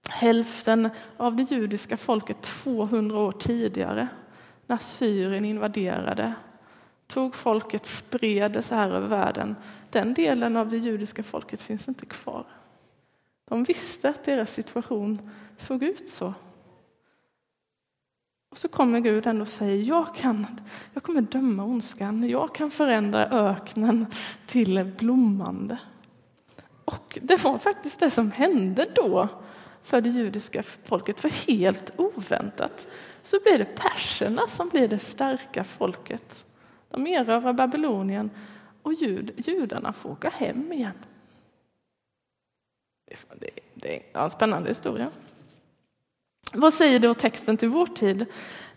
hälften 0.10 0.90
av 1.18 1.36
det 1.36 1.52
judiska 1.52 1.98
folket 1.98 2.42
200 2.42 3.20
år 3.20 3.32
tidigare, 3.32 4.08
när 4.68 4.78
Syrien 4.78 5.46
invaderade 5.46 6.34
tog 7.13 7.36
folket, 7.36 7.86
spred 7.86 8.52
det 8.52 8.62
så 8.62 8.76
här 8.76 8.89
över 8.89 9.08
världen. 9.08 9.56
Den 9.89 10.13
delen 10.13 10.58
av 10.58 10.69
det 10.69 10.78
judiska 10.78 11.24
folket 11.24 11.62
finns 11.62 11.88
inte 11.88 12.06
kvar. 12.06 12.45
De 13.50 13.63
visste 13.63 14.10
att 14.10 14.24
deras 14.24 14.54
situation 14.54 15.30
såg 15.58 15.84
ut 15.84 16.10
så. 16.10 16.34
Och 18.52 18.58
så 18.58 18.67
kommer 18.67 19.00
Gud 19.00 19.28
ändå 19.28 19.41
och 19.41 19.47
säger, 19.47 19.84
jag, 19.84 20.15
kan, 20.15 20.47
jag 20.93 21.04
kommer 21.04 21.21
döma 21.21 21.63
ondskan, 21.63 22.30
jag 22.30 22.56
kan 22.56 22.71
förändra 22.71 23.28
öknen 23.28 24.06
till 24.47 24.91
blommande. 24.97 25.78
Och 26.86 27.19
det 27.21 27.43
var 27.43 27.58
faktiskt 27.58 28.00
det 28.00 28.10
som 28.10 28.32
hände 28.32 28.88
då 28.95 29.28
för 29.84 30.02
det 30.02 30.10
judiska 30.10 30.63
folket, 30.63 31.21
för 31.21 31.47
helt 31.47 31.91
oväntat 31.97 32.88
så 33.24 33.39
blir 33.43 33.58
det 33.58 33.76
perserna 33.76 34.47
som 34.47 34.69
blir 34.69 34.88
det 34.88 35.00
starka 35.00 35.63
folket. 35.63 36.45
De 36.92 37.08
erövrar 37.08 37.54
Babylonien 37.54 38.30
och 38.82 38.94
jud, 38.94 39.32
judarna 39.38 39.94
får 39.94 40.10
åka 40.10 40.30
hem 40.30 40.74
igen. 40.74 40.98
Det, 43.40 43.50
det 43.74 44.04
är 44.14 44.24
en 44.24 44.30
spännande 44.30 44.68
historia. 44.68 45.12
Vad 46.54 46.74
säger 46.74 47.00
då 47.00 47.14
texten 47.14 47.58
till 47.58 47.70
vår 47.70 47.86
tid? 47.86 48.26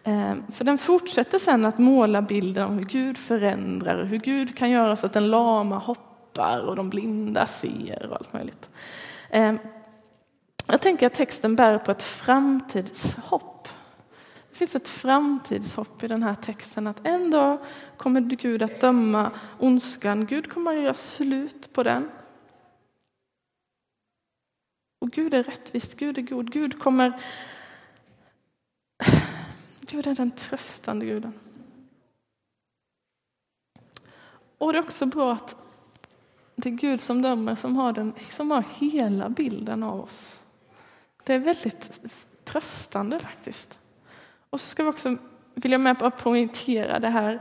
Eh, 0.04 0.34
för 0.52 0.64
den 0.64 0.78
fortsätter 0.78 1.38
sen 1.38 1.64
att 1.64 1.78
måla 1.78 2.22
bilden 2.22 2.64
av 2.64 2.72
hur 2.72 2.84
Gud 2.84 3.18
förändrar 3.18 3.98
och 3.98 4.06
hur 4.06 4.18
Gud 4.18 4.56
kan 4.56 4.70
göra 4.70 4.96
så 4.96 5.06
att 5.06 5.12
den 5.12 5.30
lama 5.30 5.78
hoppar 5.78 6.60
och 6.60 6.76
de 6.76 6.90
blinda 6.90 7.46
ser 7.46 8.06
och 8.10 8.16
allt 8.16 8.32
möjligt. 8.32 8.70
Eh, 9.30 9.54
jag 10.66 10.80
tänker 10.80 11.06
att 11.06 11.14
texten 11.14 11.56
bär 11.56 11.78
på 11.78 11.90
ett 11.90 12.02
framtidshopp. 12.02 13.53
Det 14.54 14.58
finns 14.58 14.76
ett 14.76 14.88
framtidshopp 14.88 16.02
i 16.02 16.08
den 16.08 16.22
här 16.22 16.34
texten 16.34 16.86
att 16.86 17.06
en 17.06 17.30
dag 17.30 17.58
kommer 17.96 18.20
Gud 18.20 18.62
att 18.62 18.80
döma 18.80 19.30
ondskan. 19.58 20.26
Gud 20.26 20.52
kommer 20.52 20.76
att 20.76 20.82
göra 20.82 20.94
slut 20.94 21.72
på 21.72 21.82
den. 21.82 22.10
Och 24.98 25.10
Gud 25.10 25.34
är 25.34 25.42
rättvist, 25.42 25.94
Gud 25.96 26.18
är 26.18 26.22
god. 26.22 26.52
Gud 26.52 26.78
kommer... 26.78 27.22
Gud 29.80 30.06
är 30.06 30.14
den 30.14 30.30
tröstande 30.30 31.06
guden. 31.06 31.32
Och 34.58 34.72
det 34.72 34.78
är 34.78 34.82
också 34.82 35.06
bra 35.06 35.32
att 35.32 35.56
det 36.56 36.68
är 36.68 36.72
Gud 36.72 37.00
som 37.00 37.22
dömer, 37.22 37.54
som 37.54 37.76
har, 37.76 37.92
den, 37.92 38.12
som 38.30 38.50
har 38.50 38.64
hela 38.70 39.28
bilden 39.28 39.82
av 39.82 40.00
oss. 40.00 40.42
Det 41.24 41.34
är 41.34 41.38
väldigt 41.38 42.00
tröstande 42.44 43.18
faktiskt. 43.18 43.78
Och 44.54 44.60
så 44.60 44.68
ska 44.68 44.82
vi 44.82 44.90
också, 44.90 45.16
vill 45.54 45.72
jag 45.72 45.80
med 45.80 45.98
på 45.98 46.06
att 46.06 46.22
poängtera 46.22 46.98
det 46.98 47.08
här, 47.08 47.40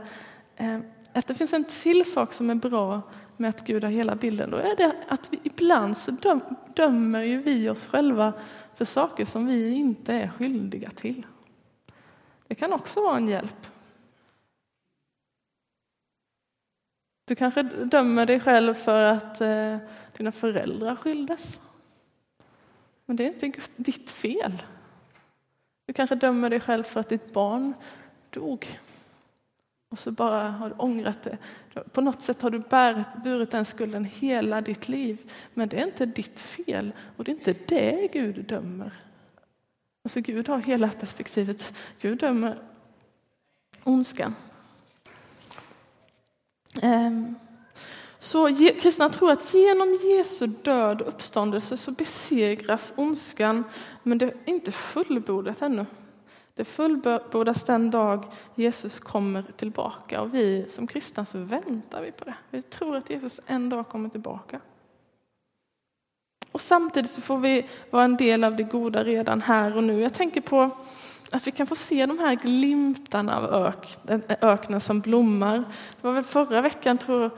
eh, 0.56 0.78
att 1.12 1.26
det 1.26 1.34
finns 1.34 1.52
en 1.52 1.64
till 1.64 2.04
sak 2.12 2.32
som 2.32 2.50
är 2.50 2.54
bra 2.54 3.02
med 3.36 3.48
att 3.48 3.66
Gud 3.66 3.84
har 3.84 3.90
hela 3.90 4.14
bilden. 4.16 4.50
Då 4.50 4.56
är 4.56 4.76
det 4.76 4.96
att 5.08 5.32
vi, 5.32 5.40
ibland 5.42 5.96
så 5.96 6.10
döm, 6.10 6.40
dömer 6.74 7.22
ju 7.22 7.42
vi 7.42 7.68
oss 7.68 7.86
själva 7.86 8.32
för 8.74 8.84
saker 8.84 9.24
som 9.24 9.46
vi 9.46 9.70
inte 9.70 10.14
är 10.14 10.28
skyldiga 10.28 10.90
till. 10.90 11.26
Det 12.46 12.54
kan 12.54 12.72
också 12.72 13.02
vara 13.02 13.16
en 13.16 13.28
hjälp. 13.28 13.66
Du 17.24 17.34
kanske 17.34 17.62
dömer 17.62 18.26
dig 18.26 18.40
själv 18.40 18.74
för 18.74 19.04
att 19.04 19.40
eh, 19.40 19.76
dina 20.16 20.32
föräldrar 20.32 20.96
skildes. 20.96 21.60
Men 23.06 23.16
det 23.16 23.24
är 23.24 23.44
inte 23.44 23.60
ditt 23.76 24.10
fel. 24.10 24.62
Du 25.86 25.92
kanske 25.92 26.14
dömer 26.14 26.50
dig 26.50 26.60
själv 26.60 26.82
för 26.82 27.00
att 27.00 27.08
ditt 27.08 27.32
barn 27.32 27.74
dog. 28.30 28.78
Och 29.88 29.98
så 29.98 30.12
bara 30.12 30.42
har 30.42 30.68
du 30.68 30.74
ångrat 30.74 31.22
det. 31.22 31.38
På 31.92 32.00
något 32.00 32.22
sätt 32.22 32.42
har 32.42 32.50
du 32.50 32.58
burit 33.24 33.50
den 33.50 33.64
skulden 33.64 34.04
hela 34.04 34.60
ditt 34.60 34.88
liv. 34.88 35.32
Men 35.54 35.68
det 35.68 35.80
är 35.80 35.86
inte 35.86 36.06
ditt 36.06 36.38
fel 36.38 36.92
och 37.16 37.24
det 37.24 37.30
är 37.30 37.34
inte 37.34 37.54
det 37.66 38.08
Gud 38.12 38.44
dömer. 38.44 38.92
Alltså 40.04 40.20
Gud 40.20 40.48
har 40.48 40.58
hela 40.58 40.88
perspektivet. 40.88 41.74
Gud 42.00 42.18
dömer 42.18 42.58
ondskan. 43.84 44.34
Um. 46.82 47.34
Så 48.24 48.54
kristna 48.80 49.08
tror 49.08 49.32
att 49.32 49.54
genom 49.54 49.94
Jesu 49.94 50.46
död 50.46 51.02
och 51.02 51.08
uppståndelse 51.08 51.76
så 51.76 51.90
besegras 51.90 52.92
ondskan, 52.96 53.64
men 54.02 54.18
det 54.18 54.26
är 54.26 54.34
inte 54.44 54.72
fullbordat 54.72 55.62
ännu. 55.62 55.86
Det 56.54 56.64
fullbordas 56.64 57.64
den 57.64 57.90
dag 57.90 58.24
Jesus 58.54 59.00
kommer 59.00 59.44
tillbaka 59.56 60.20
och 60.20 60.34
vi 60.34 60.66
som 60.68 60.86
kristna 60.86 61.24
så 61.24 61.38
väntar 61.38 62.02
vi 62.02 62.12
på 62.12 62.24
det. 62.24 62.34
Vi 62.50 62.62
tror 62.62 62.96
att 62.96 63.10
Jesus 63.10 63.40
en 63.46 63.68
dag 63.68 63.88
kommer 63.88 64.08
tillbaka. 64.08 64.60
Och 66.52 66.60
samtidigt 66.60 67.10
så 67.10 67.20
får 67.20 67.38
vi 67.38 67.66
vara 67.90 68.04
en 68.04 68.16
del 68.16 68.44
av 68.44 68.56
det 68.56 68.62
goda 68.62 69.04
redan 69.04 69.40
här 69.40 69.76
och 69.76 69.84
nu. 69.84 70.00
Jag 70.00 70.14
tänker 70.14 70.40
på 70.40 70.70
att 71.30 71.46
vi 71.46 71.50
kan 71.50 71.66
få 71.66 71.76
se 71.76 72.06
de 72.06 72.18
här 72.18 72.34
glimtarna 72.34 73.36
av 73.36 73.72
öknen 74.40 74.80
som 74.80 75.00
blommar. 75.00 75.58
Det 76.00 76.06
var 76.06 76.12
väl 76.12 76.24
förra 76.24 76.60
veckan, 76.60 76.98
tror 76.98 77.22
jag, 77.22 77.30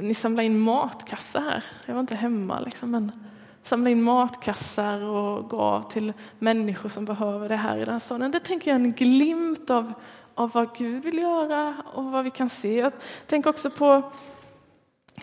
ni 0.00 0.14
samlade 0.14 0.46
in 0.46 0.60
matkassar 0.60 1.40
här. 1.40 1.64
Jag 1.86 1.94
var 1.94 2.00
inte 2.00 2.14
hemma, 2.14 2.60
liksom, 2.60 2.90
men 2.90 3.12
samlade 3.62 3.90
in 3.90 4.02
matkassar 4.02 5.00
och 5.00 5.50
gav 5.50 5.90
till 5.90 6.12
människor 6.38 6.88
som 6.88 7.04
behöver 7.04 7.48
det 7.48 7.56
här 7.56 7.78
i 7.78 7.84
den 7.84 8.00
staden. 8.00 8.30
Det 8.30 8.40
tänker 8.40 8.70
jag 8.70 8.80
är 8.80 8.84
en 8.84 8.92
glimt 8.92 9.70
av, 9.70 9.92
av 10.34 10.50
vad 10.50 10.76
Gud 10.76 11.02
vill 11.02 11.18
göra 11.18 11.76
och 11.94 12.04
vad 12.04 12.24
vi 12.24 12.30
kan 12.30 12.48
se. 12.50 12.74
Jag 12.74 12.92
tänker 13.26 13.50
också 13.50 13.70
på 13.70 14.12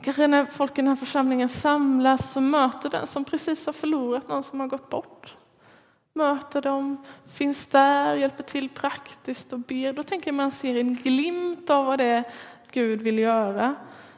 Kanske 0.02 0.28
när 0.28 0.46
folk 0.46 0.72
i 0.72 0.76
den 0.76 0.88
här 0.88 0.96
församlingen 0.96 1.50
samlas 1.50 2.36
och 2.36 2.44
möter 2.44 2.90
den 2.90 3.08
som 3.08 3.26
precis 3.26 3.66
har 3.66 3.74
förlorat 3.74 4.28
någon 4.28 4.44
som 4.44 4.60
har 4.60 4.68
gått 4.68 4.90
bort. 4.90 5.36
Möter 6.14 6.62
dem, 6.62 7.04
finns 7.34 7.68
där, 7.68 8.16
hjälper 8.16 8.44
till 8.44 8.70
praktiskt 8.70 9.54
och 9.54 9.60
ber. 9.60 9.94
Då 9.94 10.04
tänker 10.04 10.28
jag 10.28 10.36
man 10.36 10.52
ser 10.52 10.76
en 10.76 10.96
glimt 10.96 11.70
av 11.70 11.86
vad 11.86 11.98
det 11.98 12.06
är 12.06 12.24
Gud 12.72 13.02
vill 13.02 13.20
göra. 13.20 13.76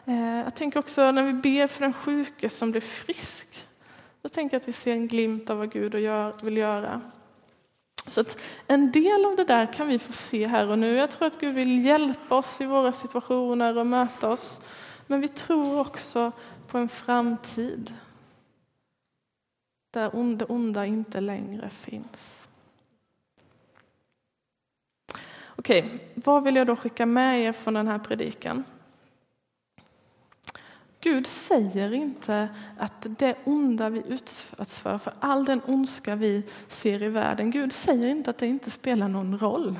Eh, 0.09 0.39
jag 0.43 0.55
tänker 0.55 0.79
också 0.79 1.11
när 1.11 1.23
vi 1.23 1.33
ber 1.33 1.67
för 1.67 1.81
den 1.81 1.93
sjuke 1.93 2.49
som 2.49 2.71
blir 2.71 2.81
frisk. 2.81 3.67
Då 4.21 4.29
tänker 4.29 4.55
jag 4.55 4.61
att 4.61 4.67
vi 4.67 4.73
ser 4.73 4.91
en 4.91 5.07
glimt 5.07 5.49
av 5.49 5.57
vad 5.57 5.71
Gud 5.71 5.95
vill 6.43 6.57
göra. 6.57 7.01
Så 8.07 8.21
att 8.21 8.41
en 8.67 8.91
del 8.91 9.25
av 9.25 9.35
det 9.35 9.43
där 9.43 9.73
kan 9.73 9.87
vi 9.87 9.99
få 9.99 10.13
se 10.13 10.47
här 10.47 10.67
och 10.67 10.79
nu. 10.79 10.95
Jag 10.95 11.11
tror 11.11 11.27
att 11.27 11.39
Gud 11.39 11.55
vill 11.55 11.85
hjälpa 11.85 12.37
oss 12.37 12.61
i 12.61 12.65
våra 12.65 12.93
situationer 12.93 13.77
och 13.77 13.87
möta 13.87 14.29
oss. 14.29 14.61
Men 15.07 15.21
vi 15.21 15.27
tror 15.27 15.79
också 15.79 16.31
på 16.67 16.77
en 16.77 16.89
framtid 16.89 17.93
där 19.91 20.35
det 20.37 20.45
onda 20.45 20.85
inte 20.85 21.21
längre 21.21 21.69
finns. 21.69 22.49
Okej, 25.45 26.11
vad 26.15 26.43
vill 26.43 26.55
jag 26.55 26.67
då 26.67 26.75
skicka 26.75 27.05
med 27.05 27.41
er 27.41 27.51
från 27.51 27.73
den 27.73 27.87
här 27.87 27.99
predikan? 27.99 28.63
Gud 31.01 31.27
säger 31.27 31.93
inte 31.93 32.49
att 32.77 33.05
det 33.19 33.35
onda 33.43 33.89
vi 33.89 34.03
utsätts 34.07 34.79
för, 34.79 34.97
för 34.97 35.13
all 35.19 35.45
den 35.45 35.61
ondska 35.65 36.15
vi 36.15 36.43
ser 36.67 37.03
i 37.03 37.07
världen, 37.07 37.51
Gud 37.51 37.73
säger 37.73 38.07
inte 38.07 38.29
att 38.29 38.37
det 38.37 38.47
inte 38.47 38.71
spelar 38.71 39.07
någon 39.07 39.39
roll. 39.39 39.79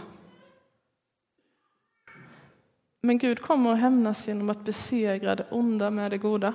Men 3.01 3.17
Gud 3.17 3.41
kommer 3.41 3.73
att 3.73 3.79
hämnas 3.79 4.27
genom 4.27 4.49
att 4.49 4.65
besegra 4.65 5.35
det 5.35 5.45
onda 5.51 5.91
med 5.91 6.11
det 6.11 6.17
goda. 6.17 6.53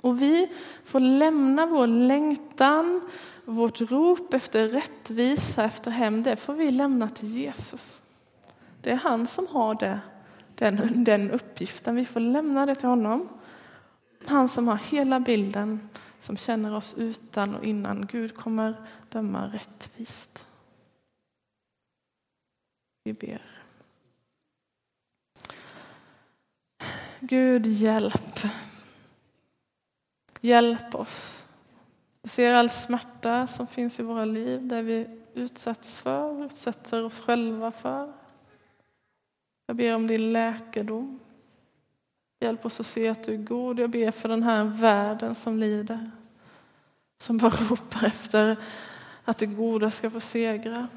Och 0.00 0.22
vi 0.22 0.52
får 0.84 1.00
lämna 1.00 1.66
vår 1.66 1.86
längtan, 1.86 3.00
vårt 3.44 3.80
rop 3.80 4.34
efter 4.34 4.68
rättvisa, 4.68 5.64
efter 5.64 5.90
hem, 5.90 6.22
det 6.22 6.36
får 6.36 6.54
vi 6.54 6.70
lämna 6.70 7.08
till 7.08 7.36
Jesus. 7.38 8.00
Det 8.80 8.90
är 8.90 8.96
han 8.96 9.26
som 9.26 9.46
har 9.46 9.74
det, 9.74 10.00
den, 10.54 11.04
den 11.04 11.30
uppgiften. 11.30 11.96
Vi 11.96 12.04
får 12.04 12.20
lämna 12.20 12.66
det 12.66 12.74
till 12.74 12.88
honom. 12.88 13.28
Han 14.26 14.48
som 14.48 14.68
har 14.68 14.76
hela 14.76 15.20
bilden, 15.20 15.88
som 16.20 16.36
känner 16.36 16.76
oss 16.76 16.94
utan 16.96 17.54
och 17.54 17.64
innan. 17.64 18.06
Gud 18.06 18.36
kommer 18.36 18.74
döma 19.08 19.46
rättvist. 19.46 20.46
Vi 23.04 23.12
ber. 23.12 23.42
Gud, 27.20 27.66
hjälp. 27.66 28.40
Hjälp 30.40 30.94
oss. 30.94 31.44
Du 32.22 32.28
ser 32.28 32.54
all 32.54 32.70
smärta 32.70 33.46
som 33.46 33.66
finns 33.66 34.00
i 34.00 34.02
våra 34.02 34.24
liv, 34.24 34.66
där 34.66 34.82
vi 34.82 35.20
utsätts 35.34 35.98
för, 35.98 36.44
utsätter 36.44 37.04
oss 37.04 37.18
själva 37.18 37.70
för. 37.70 38.12
Jag 39.66 39.76
ber 39.76 39.94
om 39.94 40.06
din 40.06 40.32
läkedom. 40.32 41.20
Hjälp 42.40 42.66
oss 42.66 42.80
att 42.80 42.86
se 42.86 43.08
att 43.08 43.24
du 43.24 43.34
är 43.34 43.38
god. 43.38 43.78
Jag 43.78 43.90
ber 43.90 44.10
för 44.10 44.28
den 44.28 44.42
här 44.42 44.64
världen 44.64 45.34
som 45.34 45.58
lider, 45.58 46.10
som 47.18 47.38
bara 47.38 47.50
ropar 47.50 48.06
efter 48.06 48.56
att 49.24 49.38
det 49.38 49.46
goda 49.46 49.90
ska 49.90 50.10
få 50.10 50.20
segra. 50.20 50.88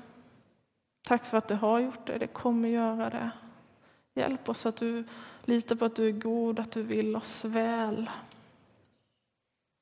Tack 1.07 1.25
för 1.25 1.37
att 1.37 1.47
det 1.47 1.55
har 1.55 1.79
gjort 1.79 2.07
det, 2.07 2.17
det 2.17 2.27
kommer 2.27 2.69
göra 2.69 3.09
det. 3.09 3.31
Hjälp 4.15 4.49
oss 4.49 4.65
att 4.65 4.75
du 4.75 5.03
litar 5.45 5.75
på 5.75 5.85
att 5.85 5.95
du 5.95 6.07
är 6.07 6.11
god, 6.11 6.59
att 6.59 6.71
du 6.71 6.83
vill 6.83 7.15
oss 7.15 7.45
väl. 7.45 8.09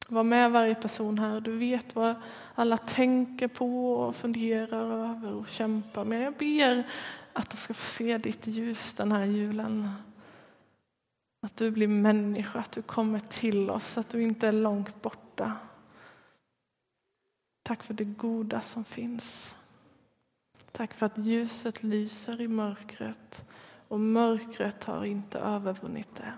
Var 0.07 0.23
med 0.23 0.51
varje 0.51 0.75
person 0.75 1.19
här. 1.19 1.39
Du 1.39 1.57
vet 1.57 1.95
vad 1.95 2.15
alla 2.55 2.77
tänker 2.77 3.47
på 3.47 3.93
och 3.93 4.15
funderar 4.15 5.09
över 5.09 5.33
och 5.33 5.47
kämpar 5.47 6.05
med. 6.05 6.21
Jag 6.21 6.33
ber 6.33 6.83
att 7.35 7.49
de 7.49 7.57
ska 7.57 7.73
få 7.73 7.83
se 7.83 8.17
ditt 8.17 8.47
ljus 8.47 8.93
den 8.93 9.11
här 9.11 9.25
julen. 9.25 9.91
Att 11.41 11.57
du 11.57 11.71
blir 11.71 11.87
människa, 11.87 12.59
att 12.59 12.71
du 12.71 12.81
kommer 12.81 13.19
till 13.19 13.69
oss, 13.69 13.97
att 13.97 14.09
du 14.09 14.21
inte 14.21 14.47
är 14.47 14.51
långt 14.51 15.01
borta. 15.01 15.57
Tack 17.63 17.83
för 17.83 17.93
det 17.93 18.03
goda 18.03 18.61
som 18.61 18.85
finns. 18.85 19.55
Tack 20.71 20.93
för 20.93 21.05
att 21.05 21.17
ljuset 21.17 21.83
lyser 21.83 22.41
i 22.41 22.47
mörkret 22.47 23.43
och 23.87 23.99
mörkret 23.99 24.83
har 24.83 25.05
inte 25.05 25.39
övervunnit 25.39 26.15
det. 26.15 26.33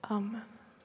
Amen. 0.00 0.51